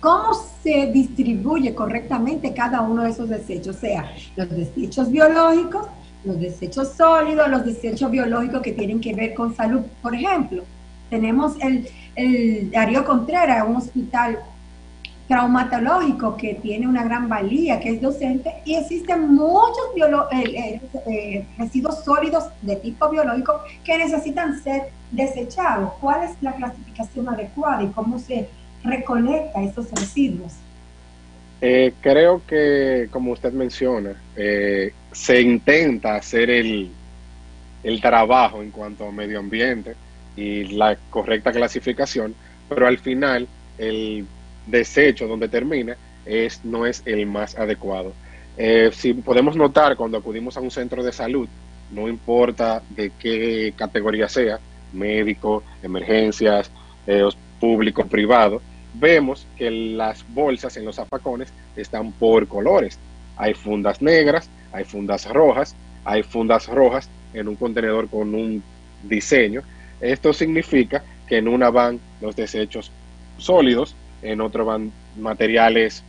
[0.00, 3.76] ¿Cómo se distribuye correctamente cada uno de esos desechos?
[3.76, 5.86] O sea, los desechos biológicos,
[6.24, 9.82] los desechos sólidos, los desechos biológicos que tienen que ver con salud.
[10.02, 10.64] Por ejemplo,
[11.08, 14.40] tenemos el, el Darío Contreras, un hospital
[15.28, 21.46] traumatológico que tiene una gran valía, que es docente, y existen muchos eh, eh, eh,
[21.56, 25.92] residuos sólidos de tipo biológico que necesitan ser desechados.
[26.00, 28.48] ¿Cuál es la clasificación adecuada y cómo se
[28.82, 30.52] recolecta esos residuos?
[32.02, 36.90] creo que, como usted menciona, se intenta hacer el,
[37.82, 39.94] el trabajo en cuanto a medio ambiente
[40.36, 42.34] y la correcta clasificación,
[42.68, 44.26] pero al final el
[44.66, 48.12] desecho donde termina es, no es el más adecuado.
[48.56, 51.48] Eh, si podemos notar cuando acudimos a un centro de salud,
[51.90, 54.58] no importa de qué categoría sea,
[54.92, 56.70] médico, emergencias,
[57.06, 57.28] eh,
[57.60, 58.62] público, privado,
[58.94, 62.98] vemos que las bolsas en los zapacones están por colores.
[63.36, 65.74] Hay fundas negras, hay fundas rojas,
[66.04, 68.62] hay fundas rojas en un contenedor con un
[69.02, 69.62] diseño
[70.04, 72.90] esto significa que en una van los desechos
[73.38, 76.02] sólidos, en otro van materiales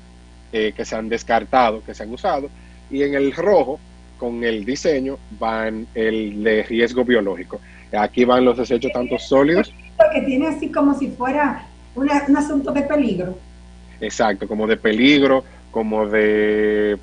[0.52, 2.50] eh, que se han descartado, que se han usado,
[2.90, 3.80] y en el rojo,
[4.18, 7.60] con el diseño, van el de riesgo biológico.
[7.98, 9.74] Aquí van los desechos tanto sólidos.
[10.14, 13.38] Que tiene así como si fuera un asunto de peligro.
[14.00, 16.98] Exacto, como de peligro, como de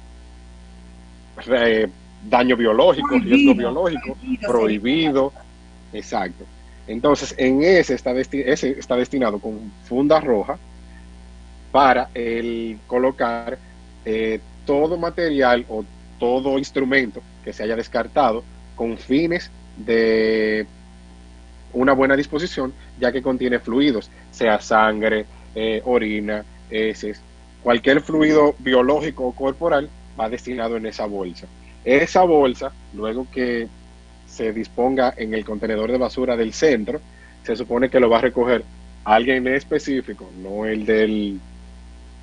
[1.51, 1.89] eh,
[2.29, 5.33] daño biológico, riesgo biológico, prohibido.
[5.93, 6.45] Exacto.
[6.87, 10.59] Entonces, en ese está, ese está destinado con funda roja
[11.73, 13.59] para el colocar
[14.05, 15.85] eh, todo material o
[16.21, 18.45] todo instrumento que se haya descartado
[18.77, 20.67] con fines de
[21.73, 27.21] una buena disposición, ya que contiene fluidos, sea sangre, eh, orina, heces,
[27.63, 31.47] cualquier fluido biológico o corporal va destinado en esa bolsa.
[31.85, 33.67] Esa bolsa, luego que
[34.27, 37.01] se disponga en el contenedor de basura del centro,
[37.45, 38.63] se supone que lo va a recoger
[39.05, 41.41] alguien específico, no el del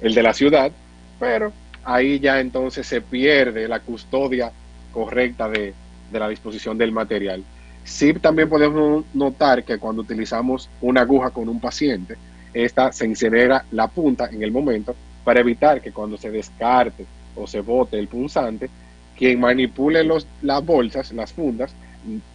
[0.02, 0.72] el de la ciudad,
[1.20, 1.52] pero
[1.84, 4.52] ahí ya entonces se pierde la custodia
[4.92, 5.73] correcta de,
[6.12, 7.44] de la disposición del material.
[7.84, 12.15] Sí también podemos notar que cuando utilizamos una aguja con un paciente,
[12.54, 17.06] esta se incinera la punta en el momento para evitar que cuando se descarte
[17.36, 18.69] o se bote el punzante,
[19.17, 21.73] quien manipule los, las bolsas, las fundas,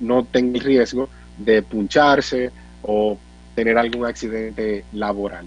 [0.01, 2.51] no tenga el riesgo de puncharse
[2.83, 3.19] o
[3.55, 5.47] tener algún accidente laboral.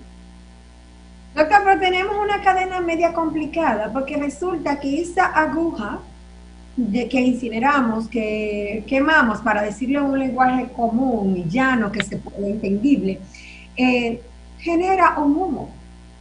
[1.38, 6.00] Doctor, pero tenemos una cadena media complicada porque resulta que esa aguja
[6.76, 12.18] de que incineramos, que quemamos, para decirlo en un lenguaje común y llano, que se
[12.18, 13.20] puede entendible,
[13.76, 14.20] eh,
[14.58, 15.70] genera un humo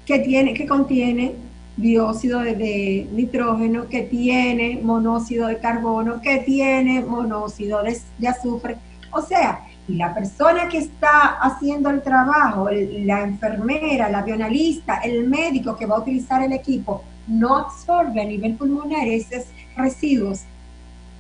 [0.05, 1.33] que, tiene, que contiene
[1.79, 8.77] dióxido de, nitrógeno, que tiene monóxido de carbono, que tiene monóxido de, azufre.
[9.11, 15.29] O sea, y la persona que está haciendo el trabajo, la enfermera, la bionalista, el
[15.29, 19.45] médico que va a utilizar el equipo, no absorbe a nivel pulmonar esos
[19.77, 20.41] residuos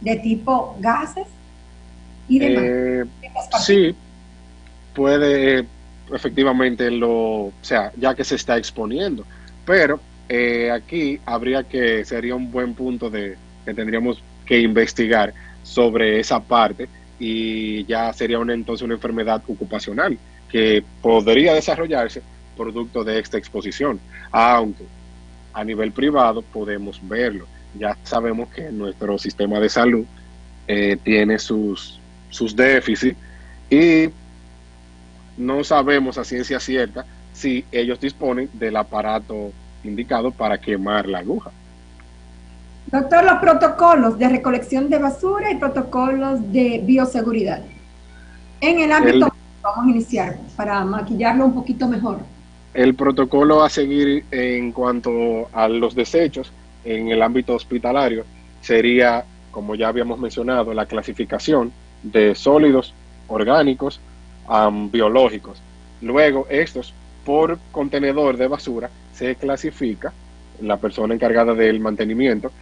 [0.01, 1.27] de tipo gases
[2.29, 2.65] y demás.
[2.65, 3.05] Eh,
[3.61, 3.95] sí,
[4.95, 5.67] puede
[6.13, 9.25] efectivamente lo, o sea, ya que se está exponiendo,
[9.65, 16.21] pero eh, aquí habría que, sería un buen punto de que tendríamos que investigar sobre
[16.21, 16.89] esa parte
[17.19, 20.19] y ya sería entonces una enfermedad ocupacional
[20.51, 22.23] que podría desarrollarse
[22.57, 24.01] producto de esta exposición,
[24.31, 24.85] aunque
[25.53, 27.47] a nivel privado podemos verlo.
[27.79, 30.05] Ya sabemos que nuestro sistema de salud
[30.67, 32.01] eh, tiene sus,
[32.31, 33.19] sus déficits
[33.71, 34.09] y
[35.37, 39.53] no sabemos a ciencia cierta si ellos disponen del aparato
[39.85, 41.51] indicado para quemar la aguja.
[42.87, 47.63] Doctor, los protocolos de recolección de basura y protocolos de bioseguridad.
[48.61, 49.29] En el ámbito,
[49.61, 52.21] vamos a iniciar para maquillarlo un poquito mejor.
[52.75, 56.53] El protocolo a seguir en cuanto a los desechos
[56.85, 58.25] en el ámbito hospitalario
[58.61, 61.73] sería, como ya habíamos mencionado, la clasificación
[62.05, 62.95] de sólidos,
[63.27, 64.01] orgánicos,
[64.93, 65.61] biológicos.
[66.03, 70.13] Luego, estos por contenedor de basura se clasifica,
[70.61, 72.53] la persona encargada del mantenimiento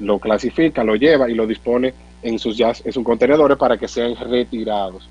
[0.00, 4.16] lo clasifica, lo lleva y lo dispone en sus, en sus contenedores para que sean
[4.16, 5.08] retirados.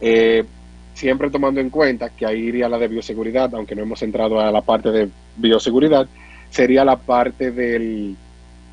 [0.00, 0.44] Eh,
[0.94, 4.50] siempre tomando en cuenta que ahí iría la de bioseguridad, aunque no hemos entrado a
[4.50, 6.08] la parte de bioseguridad,
[6.50, 8.16] sería la parte del,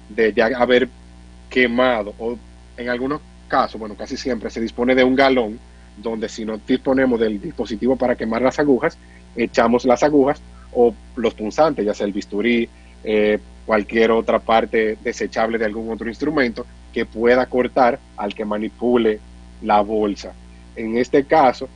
[0.10, 0.88] de ya haber
[1.50, 2.38] quemado, o
[2.78, 5.60] en algunos casos, bueno, casi siempre se dispone de un galón,
[5.98, 8.98] donde si no disponemos del dispositivo para quemar las agujas,
[9.36, 10.42] echamos las agujas
[10.72, 12.68] o los punzantes, ya sea el bisturí,
[13.04, 19.20] eh, cualquier otra parte desechable de algún otro instrumento que pueda cortar al que manipule
[19.62, 20.34] la bolsa.
[20.76, 21.70] En este caso,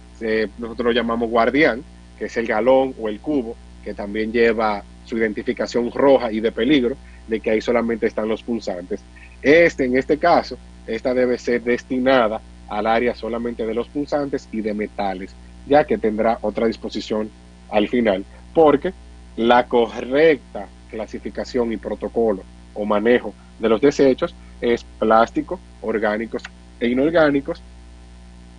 [0.57, 1.83] nosotros lo llamamos guardián,
[2.17, 6.51] que es el galón o el cubo, que también lleva su identificación roja y de
[6.51, 6.97] peligro,
[7.27, 9.01] de que ahí solamente están los punzantes.
[9.41, 14.61] Este, en este caso, esta debe ser destinada al área solamente de los punzantes y
[14.61, 15.33] de metales,
[15.67, 17.29] ya que tendrá otra disposición
[17.69, 18.93] al final, porque
[19.35, 26.43] la correcta clasificación y protocolo o manejo de los desechos es plástico, orgánicos
[26.79, 27.61] e inorgánicos,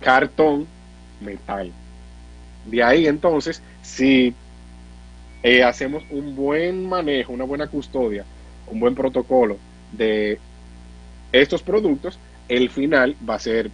[0.01, 0.67] cartón,
[1.21, 1.71] metal.
[2.65, 4.33] De ahí entonces, si
[5.43, 8.25] eh, hacemos un buen manejo, una buena custodia,
[8.67, 9.57] un buen protocolo
[9.91, 10.37] de
[11.31, 13.69] estos productos, el final va a ser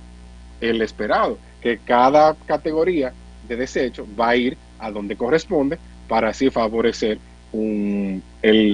[0.61, 3.13] el esperado, que cada categoría
[3.47, 5.77] de desecho va a ir a donde corresponde
[6.07, 7.17] para así favorecer
[7.55, 8.73] un, el,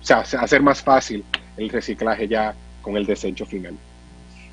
[0.00, 1.24] o sea, hacer más fácil
[1.56, 3.74] el reciclaje ya con el desecho final.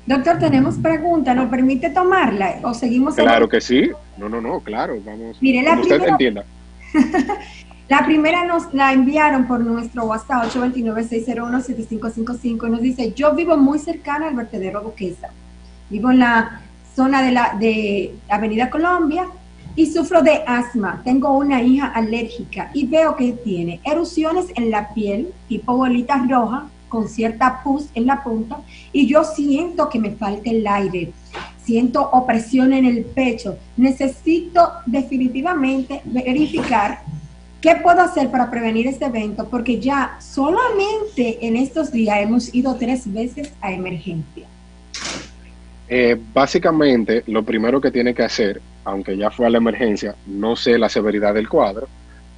[0.04, 3.14] Doctor, tenemos pregunta, ¿nos permite tomarla o seguimos?
[3.14, 5.40] Claro que sí, no, no, no, claro, vamos.
[5.40, 6.44] Mire, la usted entienda.
[7.88, 13.78] la primera nos la enviaron por nuestro WhatsApp 829-601-7555 y nos dice, yo vivo muy
[13.78, 15.28] cercana al vertedero Duquesa,
[15.88, 16.62] vivo en la
[16.96, 19.28] zona de la de Avenida Colombia,
[19.76, 21.00] y sufro de asma.
[21.04, 26.64] Tengo una hija alérgica y veo que tiene erupciones en la piel, tipo bolitas rojas,
[26.88, 28.60] con cierta pus en la punta,
[28.92, 31.12] y yo siento que me falta el aire.
[31.64, 33.56] Siento opresión en el pecho.
[33.78, 37.02] Necesito definitivamente verificar
[37.62, 42.74] qué puedo hacer para prevenir este evento, porque ya solamente en estos días hemos ido
[42.74, 44.46] tres veces a emergencia.
[45.94, 50.56] Eh, básicamente, lo primero que tiene que hacer aunque ya fue a la emergencia, no
[50.56, 51.86] sé la severidad del cuadro,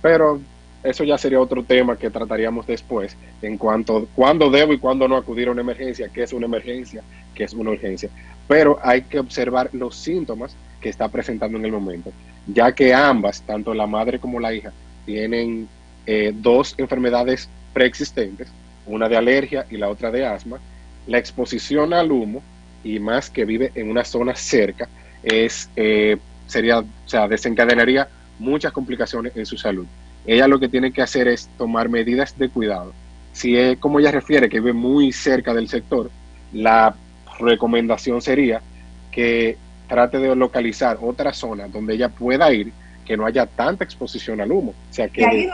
[0.03, 0.41] pero
[0.83, 5.07] eso ya sería otro tema que trataríamos después en cuanto a cuándo debo y cuándo
[5.07, 8.11] no acudir a una emergencia, qué es una emergencia, qué es una urgencia.
[8.49, 12.11] Pero hay que observar los síntomas que está presentando en el momento,
[12.49, 14.73] ya que ambas, tanto la madre como la hija,
[15.07, 15.69] tienen
[16.07, 18.49] eh, dos enfermedades preexistentes,
[18.85, 20.59] una de alergia y la otra de asma.
[21.07, 22.43] La exposición al humo,
[22.85, 24.89] y más que vive en una zona cerca,
[25.22, 28.09] es eh, sería, o sea, desencadenaría
[28.39, 29.87] muchas complicaciones en su salud.
[30.26, 32.93] Ella lo que tiene que hacer es tomar medidas de cuidado.
[33.32, 36.11] Si es como ella refiere, que vive muy cerca del sector,
[36.53, 36.95] la
[37.39, 38.62] recomendación sería
[39.11, 39.57] que
[39.89, 42.72] trate de localizar otra zona donde ella pueda ir,
[43.05, 44.70] que no haya tanta exposición al humo.
[44.91, 45.51] O sea, que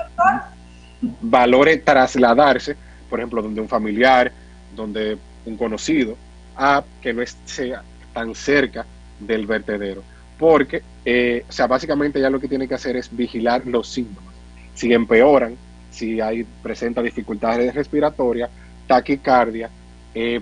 [1.21, 2.77] valore trasladarse,
[3.09, 4.31] por ejemplo, donde un familiar,
[4.77, 6.17] donde un conocido,
[6.57, 7.75] a que no esté
[8.13, 8.87] tan cerca
[9.19, 10.03] del vertedero.
[10.39, 14.35] Porque, eh, o sea, básicamente ya lo que tiene que hacer es vigilar los síntomas.
[14.75, 15.57] Si empeoran,
[15.91, 18.51] si hay, presenta dificultades respiratorias,
[18.87, 19.69] taquicardia,
[20.15, 20.41] eh,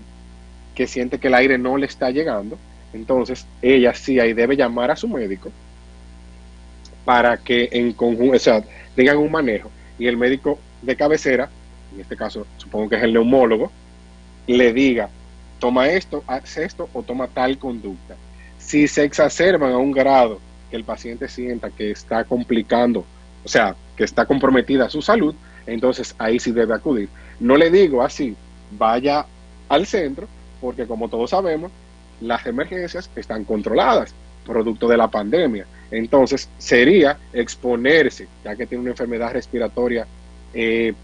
[0.75, 2.57] que siente que el aire no le está llegando,
[2.93, 5.51] entonces ella sí ahí debe llamar a su médico
[7.05, 8.63] para que en conjunto, o sea,
[8.95, 11.49] tengan un manejo y el médico de cabecera,
[11.95, 13.73] en este caso supongo que es el neumólogo,
[14.47, 15.11] le diga,
[15.59, 18.17] toma esto, haz esto o toma tal conducta.
[18.59, 20.41] Si se exacerban a un grado
[20.71, 23.05] que el paciente sienta que está complicando,
[23.45, 25.35] o sea, que está comprometida su salud,
[25.67, 27.09] entonces ahí sí debe acudir.
[27.41, 28.37] No le digo así,
[28.73, 29.27] vaya
[29.69, 30.27] al centro,
[30.61, 31.71] porque como todos sabemos,
[32.21, 35.67] las emergencias están controladas, producto de la pandemia.
[35.91, 40.07] Entonces sería exponerse, ya que tiene una enfermedad respiratoria
[40.53, 40.95] eh,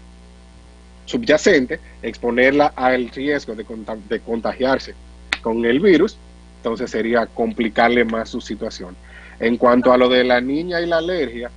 [1.05, 4.93] subyacente, exponerla al riesgo de, contagiarse
[5.41, 6.17] con el virus,
[6.57, 8.95] entonces sería complicarle más su situación.
[9.39, 11.51] En cuanto a lo de la niña y la alergia,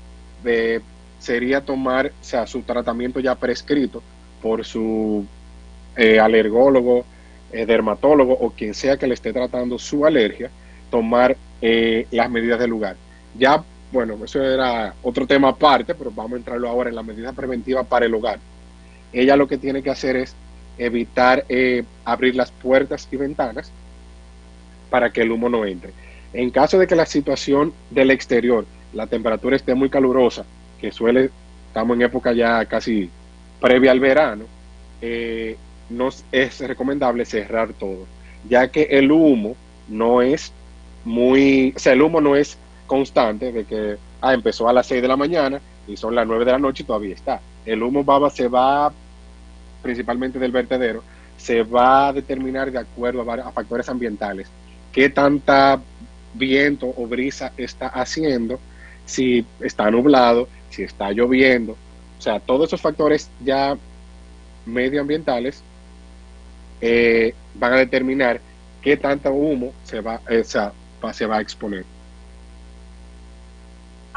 [1.19, 4.03] sería tomar o sea, su tratamiento ya prescrito
[4.41, 5.25] por su
[5.97, 7.05] eh, alergólogo,
[7.53, 10.51] eh, dermatólogo o quien sea que le esté tratando su alergia,
[10.91, 12.97] tomar eh, las medidas del lugar.
[13.37, 17.33] Ya, bueno, eso era otro tema aparte, pero vamos a entrarlo ahora en la medida
[17.33, 18.39] preventiva para el hogar.
[19.13, 20.35] Ella lo que tiene que hacer es
[20.79, 21.45] evitar
[22.05, 23.71] abrir las puertas y ventanas
[24.91, 25.93] para que el humo no entre.
[26.33, 30.45] En caso de que la situación del exterior, la temperatura esté muy calurosa,
[30.81, 31.31] que suele,
[31.69, 33.11] estamos en época ya casi
[33.61, 34.45] previa al verano,
[35.01, 35.57] eh,
[35.91, 38.07] no es recomendable cerrar todo,
[38.49, 39.57] ya que el humo
[39.89, 40.53] no es
[41.05, 45.03] muy, o sea, el humo no es constante de que ah, empezó a las 6
[45.03, 47.41] de la mañana y son las 9 de la noche y todavía está.
[47.69, 48.91] El humo va, se va,
[49.83, 51.03] principalmente del vertedero,
[51.37, 54.49] se va a determinar de acuerdo a, a factores ambientales.
[54.91, 55.79] ¿Qué tanta
[56.33, 58.59] viento o brisa está haciendo?
[59.05, 61.73] Si está nublado, si está lloviendo.
[62.19, 63.77] O sea, todos esos factores ya
[64.65, 65.63] medioambientales
[66.81, 68.41] eh, van a determinar
[68.81, 71.85] qué tanto humo se va, eh, se va a exponer.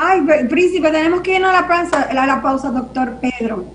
[0.04, 3.66] Ay, príncipe, tenemos que irnos a la pausa, la pausa, doctor Pedro.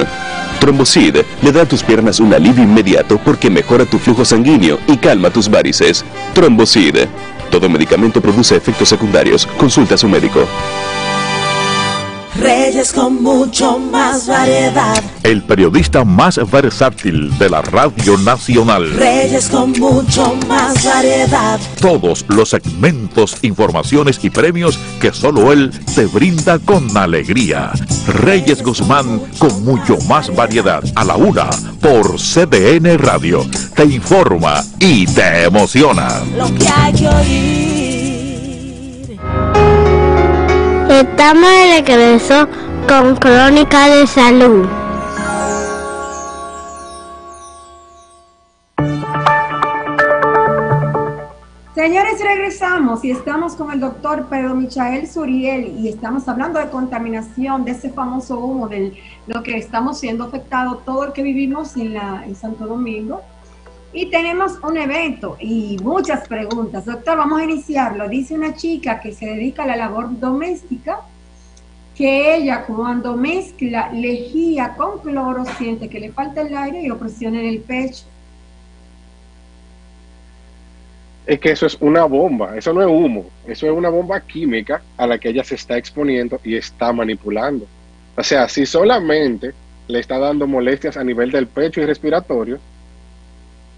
[0.59, 4.97] Trombosid le da a tus piernas un alivio inmediato porque mejora tu flujo sanguíneo y
[4.97, 6.03] calma tus varices.
[6.33, 6.95] Trombosid.
[7.51, 9.45] Todo medicamento produce efectos secundarios.
[9.45, 10.47] Consulta a su médico.
[12.41, 15.03] Reyes con mucho más variedad.
[15.21, 18.89] El periodista más versátil de la Radio Nacional.
[18.95, 21.59] Reyes con mucho más variedad.
[21.79, 27.73] Todos los segmentos, informaciones y premios que solo él te brinda con alegría.
[28.07, 30.83] Reyes Guzmán con mucho más variedad.
[30.95, 31.47] A la una
[31.79, 33.45] por CDN Radio.
[33.75, 36.21] Te informa y te emociona.
[36.35, 37.70] Lo que hay que oír.
[41.21, 42.47] Estamos de regreso
[42.87, 44.67] con Crónica de Salud.
[52.23, 57.71] regresamos y estamos con el doctor Pedro Michael Suriel y estamos hablando de contaminación, de
[57.73, 58.97] ese famoso humo, de
[59.27, 63.21] lo que estamos siendo afectado todo el que vivimos en Santo Domingo.
[63.93, 66.85] Y tenemos un evento y muchas preguntas.
[66.85, 68.09] Doctor, vamos a iniciarlo.
[68.09, 71.01] Dice una chica que se dedica a la labor doméstica
[72.01, 76.97] que ella cuando mezcla lejía con cloro siente que le falta el aire y lo
[76.97, 78.05] presiona en el pecho
[81.27, 84.81] es que eso es una bomba, eso no es humo, eso es una bomba química
[84.97, 87.67] a la que ella se está exponiendo y está manipulando.
[88.17, 89.53] O sea, si solamente
[89.87, 92.57] le está dando molestias a nivel del pecho y respiratorio,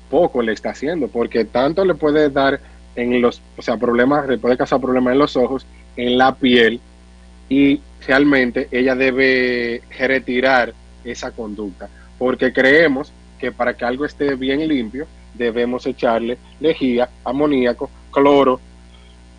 [0.09, 2.61] poco le está haciendo, porque tanto le puede dar
[2.95, 5.65] en los, o sea, problemas, le puede causar problemas en los ojos,
[5.97, 6.79] en la piel,
[7.49, 10.73] y realmente ella debe retirar
[11.03, 17.89] esa conducta, porque creemos que para que algo esté bien limpio, debemos echarle lejía, amoníaco,
[18.11, 18.59] cloro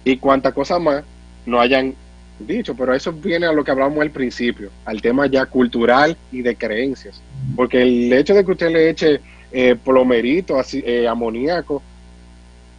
[0.04, 1.04] y cuánta cosa más
[1.46, 1.94] no hayan
[2.38, 6.42] dicho, pero eso viene a lo que hablamos al principio, al tema ya cultural y
[6.42, 7.22] de creencias,
[7.56, 9.20] porque el hecho de que usted le eche
[9.52, 11.82] eh, plomerito, así, eh, amoníaco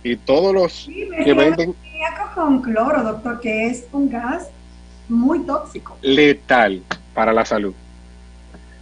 [0.03, 0.88] y todos los
[1.23, 1.73] que venden...
[1.73, 4.49] Amoníaco con cloro, doctor, que es un gas
[5.10, 5.97] muy tóxico.
[6.01, 6.82] Letal
[7.14, 7.74] para la salud.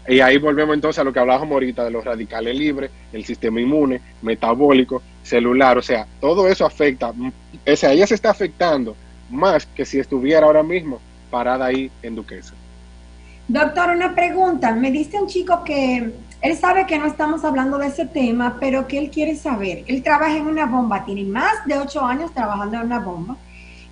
[0.07, 3.61] Y ahí volvemos entonces a lo que hablábamos ahorita de los radicales libres, el sistema
[3.61, 8.97] inmune, metabólico, celular, o sea, todo eso afecta, o sea, ella se está afectando
[9.29, 10.99] más que si estuviera ahora mismo
[11.31, 12.53] parada ahí en Duquesa.
[13.47, 14.73] Doctor, una pregunta.
[14.73, 16.11] Me dice un chico que
[16.41, 19.83] él sabe que no estamos hablando de ese tema, pero que él quiere saber.
[19.87, 23.37] Él trabaja en una bomba, tiene más de ocho años trabajando en una bomba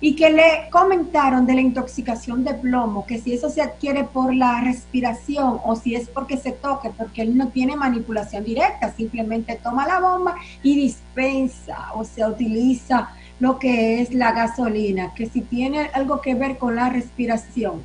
[0.04, 4.34] y que le comentaron de la intoxicación de plomo, que si eso se adquiere por
[4.34, 9.60] la respiración o si es porque se toque, porque él no tiene manipulación directa, simplemente
[9.62, 15.40] toma la bomba y dispensa o se utiliza lo que es la gasolina, que si
[15.40, 17.80] tiene algo que ver con la respiración.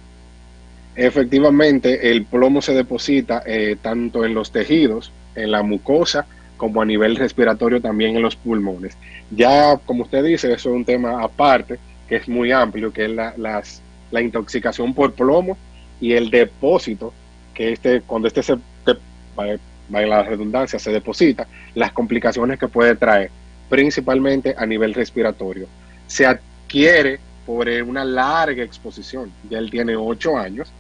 [0.96, 6.26] Efectivamente, el plomo se deposita eh, tanto en los tejidos, en la mucosa,
[6.58, 8.98] como a nivel respiratorio también en los pulmones.
[9.30, 11.78] Ya, como usted dice, eso es un tema aparte,
[12.08, 13.82] que es muy amplio, que es la, las,
[14.12, 15.58] la intoxicación por plomo
[16.00, 17.14] y el depósito,
[17.54, 18.56] que este, cuando este se,
[19.36, 23.30] vaya la redundancia, se deposita, las complicaciones que puede traer,
[23.70, 25.68] principalmente a nivel respiratorio.
[26.08, 30.72] Se adquiere por una larga exposición, ya él tiene ocho años,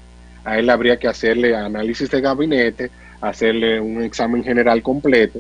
[0.43, 5.39] a él habría que hacerle análisis de gabinete, hacerle un examen general completo,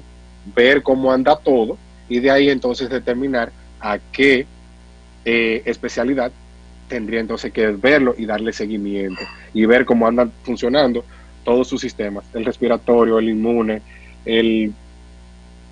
[0.55, 1.77] ver cómo anda todo
[2.09, 4.45] y de ahí entonces determinar a qué
[5.29, 6.31] eh, especialidad,
[6.87, 9.21] tendría entonces que verlo y darle seguimiento
[9.53, 11.03] y ver cómo andan funcionando
[11.43, 13.81] todos sus sistemas, el respiratorio, el inmune,
[14.23, 14.71] el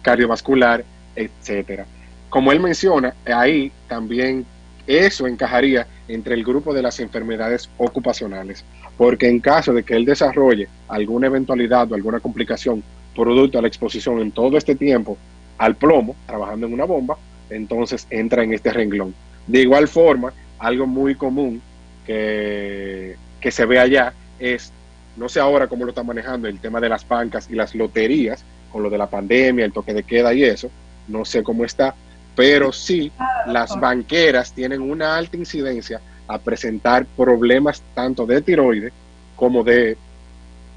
[0.02, 0.84] cardiovascular,
[1.16, 1.86] etcétera.
[2.30, 4.46] Como él menciona, ahí también
[4.88, 8.66] eso encajaría entre el grupo de las enfermedades ocupacionales,
[8.98, 12.84] porque en caso de que él desarrolle alguna eventualidad o alguna complicación
[13.16, 15.18] producto de la exposición en todo este tiempo
[15.58, 17.18] al plomo, trabajando en una bomba,
[17.50, 19.16] entonces entra en este renglón.
[19.48, 21.62] De igual forma, algo muy común
[22.06, 23.16] que,
[23.50, 24.72] se ve allá es,
[25.18, 28.44] no sé ahora cómo lo están manejando, el tema de las bancas y las loterías,
[28.72, 30.70] con lo de la pandemia, el toque de queda y eso,
[31.08, 31.94] no sé cómo está,
[32.36, 33.12] pero sí
[33.46, 38.92] las banqueras tienen una alta incidencia a presentar problemas tanto de tiroides
[39.36, 39.96] como de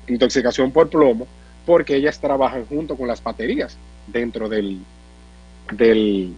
[0.06, 1.26] intoxicación por plomo,
[1.64, 4.78] porque ellas trabajan junto con las baterías dentro del,
[5.72, 6.34] del,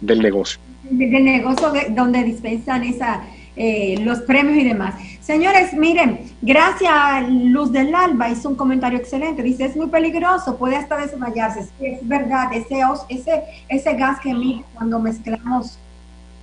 [0.00, 3.22] del negocio del negocio donde dispensan esa,
[3.56, 4.94] eh, los premios y demás.
[5.20, 9.42] Señores, miren, gracias a Luz del Alba hizo un comentario excelente.
[9.42, 11.68] Dice, es muy peligroso, puede hasta desmayarse.
[11.80, 15.78] Es verdad, ese, ese, ese gas que emite cuando mezclamos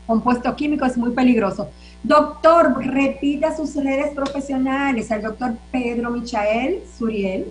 [0.05, 1.69] compuesto químico es muy peligroso.
[2.03, 7.45] Doctor, repita sus redes profesionales, al doctor Pedro Michael Suriel.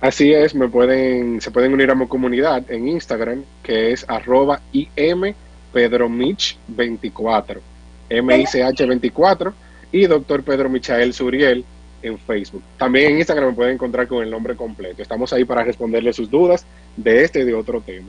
[0.00, 4.60] Así es, me pueden, se pueden unir a mi comunidad en Instagram, que es arroba
[4.72, 5.32] im
[5.74, 7.60] Pedro Mich 24,
[8.08, 9.52] MICH 24
[9.90, 11.64] y Doctor Pedro Michael Suriel
[12.00, 12.62] en Facebook.
[12.78, 15.02] También en Instagram me pueden encontrar con el nombre completo.
[15.02, 16.64] Estamos ahí para responderle sus dudas
[16.96, 18.08] de este y de otro tema.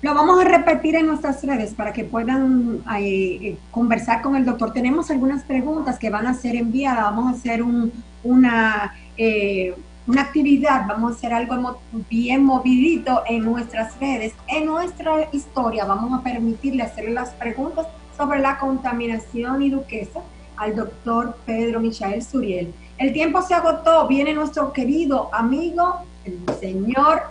[0.00, 4.72] Lo vamos a repetir en nuestras redes para que puedan eh, conversar con el doctor.
[4.72, 7.04] Tenemos algunas preguntas que van a ser enviadas.
[7.04, 7.92] Vamos a hacer un,
[8.22, 8.94] una...
[9.16, 9.74] Eh,
[10.06, 11.80] una actividad, vamos a hacer algo
[12.10, 17.86] bien movidito en nuestras redes, en nuestra historia, vamos a permitirle hacerle las preguntas
[18.16, 20.20] sobre la contaminación y duquesa
[20.56, 22.74] al doctor Pedro Michael Suriel.
[22.98, 27.22] El tiempo se agotó, viene nuestro querido amigo, el señor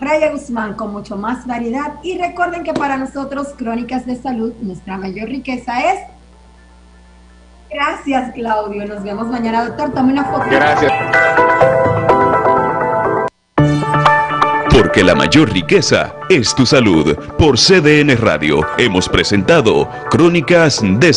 [0.00, 1.94] Raya Guzmán con mucho más variedad.
[2.02, 6.00] Y recuerden que para nosotros, Crónicas de Salud, nuestra mayor riqueza es.
[7.72, 8.86] Gracias, Claudio.
[8.86, 9.92] Nos vemos mañana, doctor.
[9.92, 10.44] Tome una foto.
[10.50, 10.92] Gracias.
[14.70, 17.16] Porque la mayor riqueza es tu salud.
[17.38, 21.12] Por CDN Radio hemos presentado Crónicas de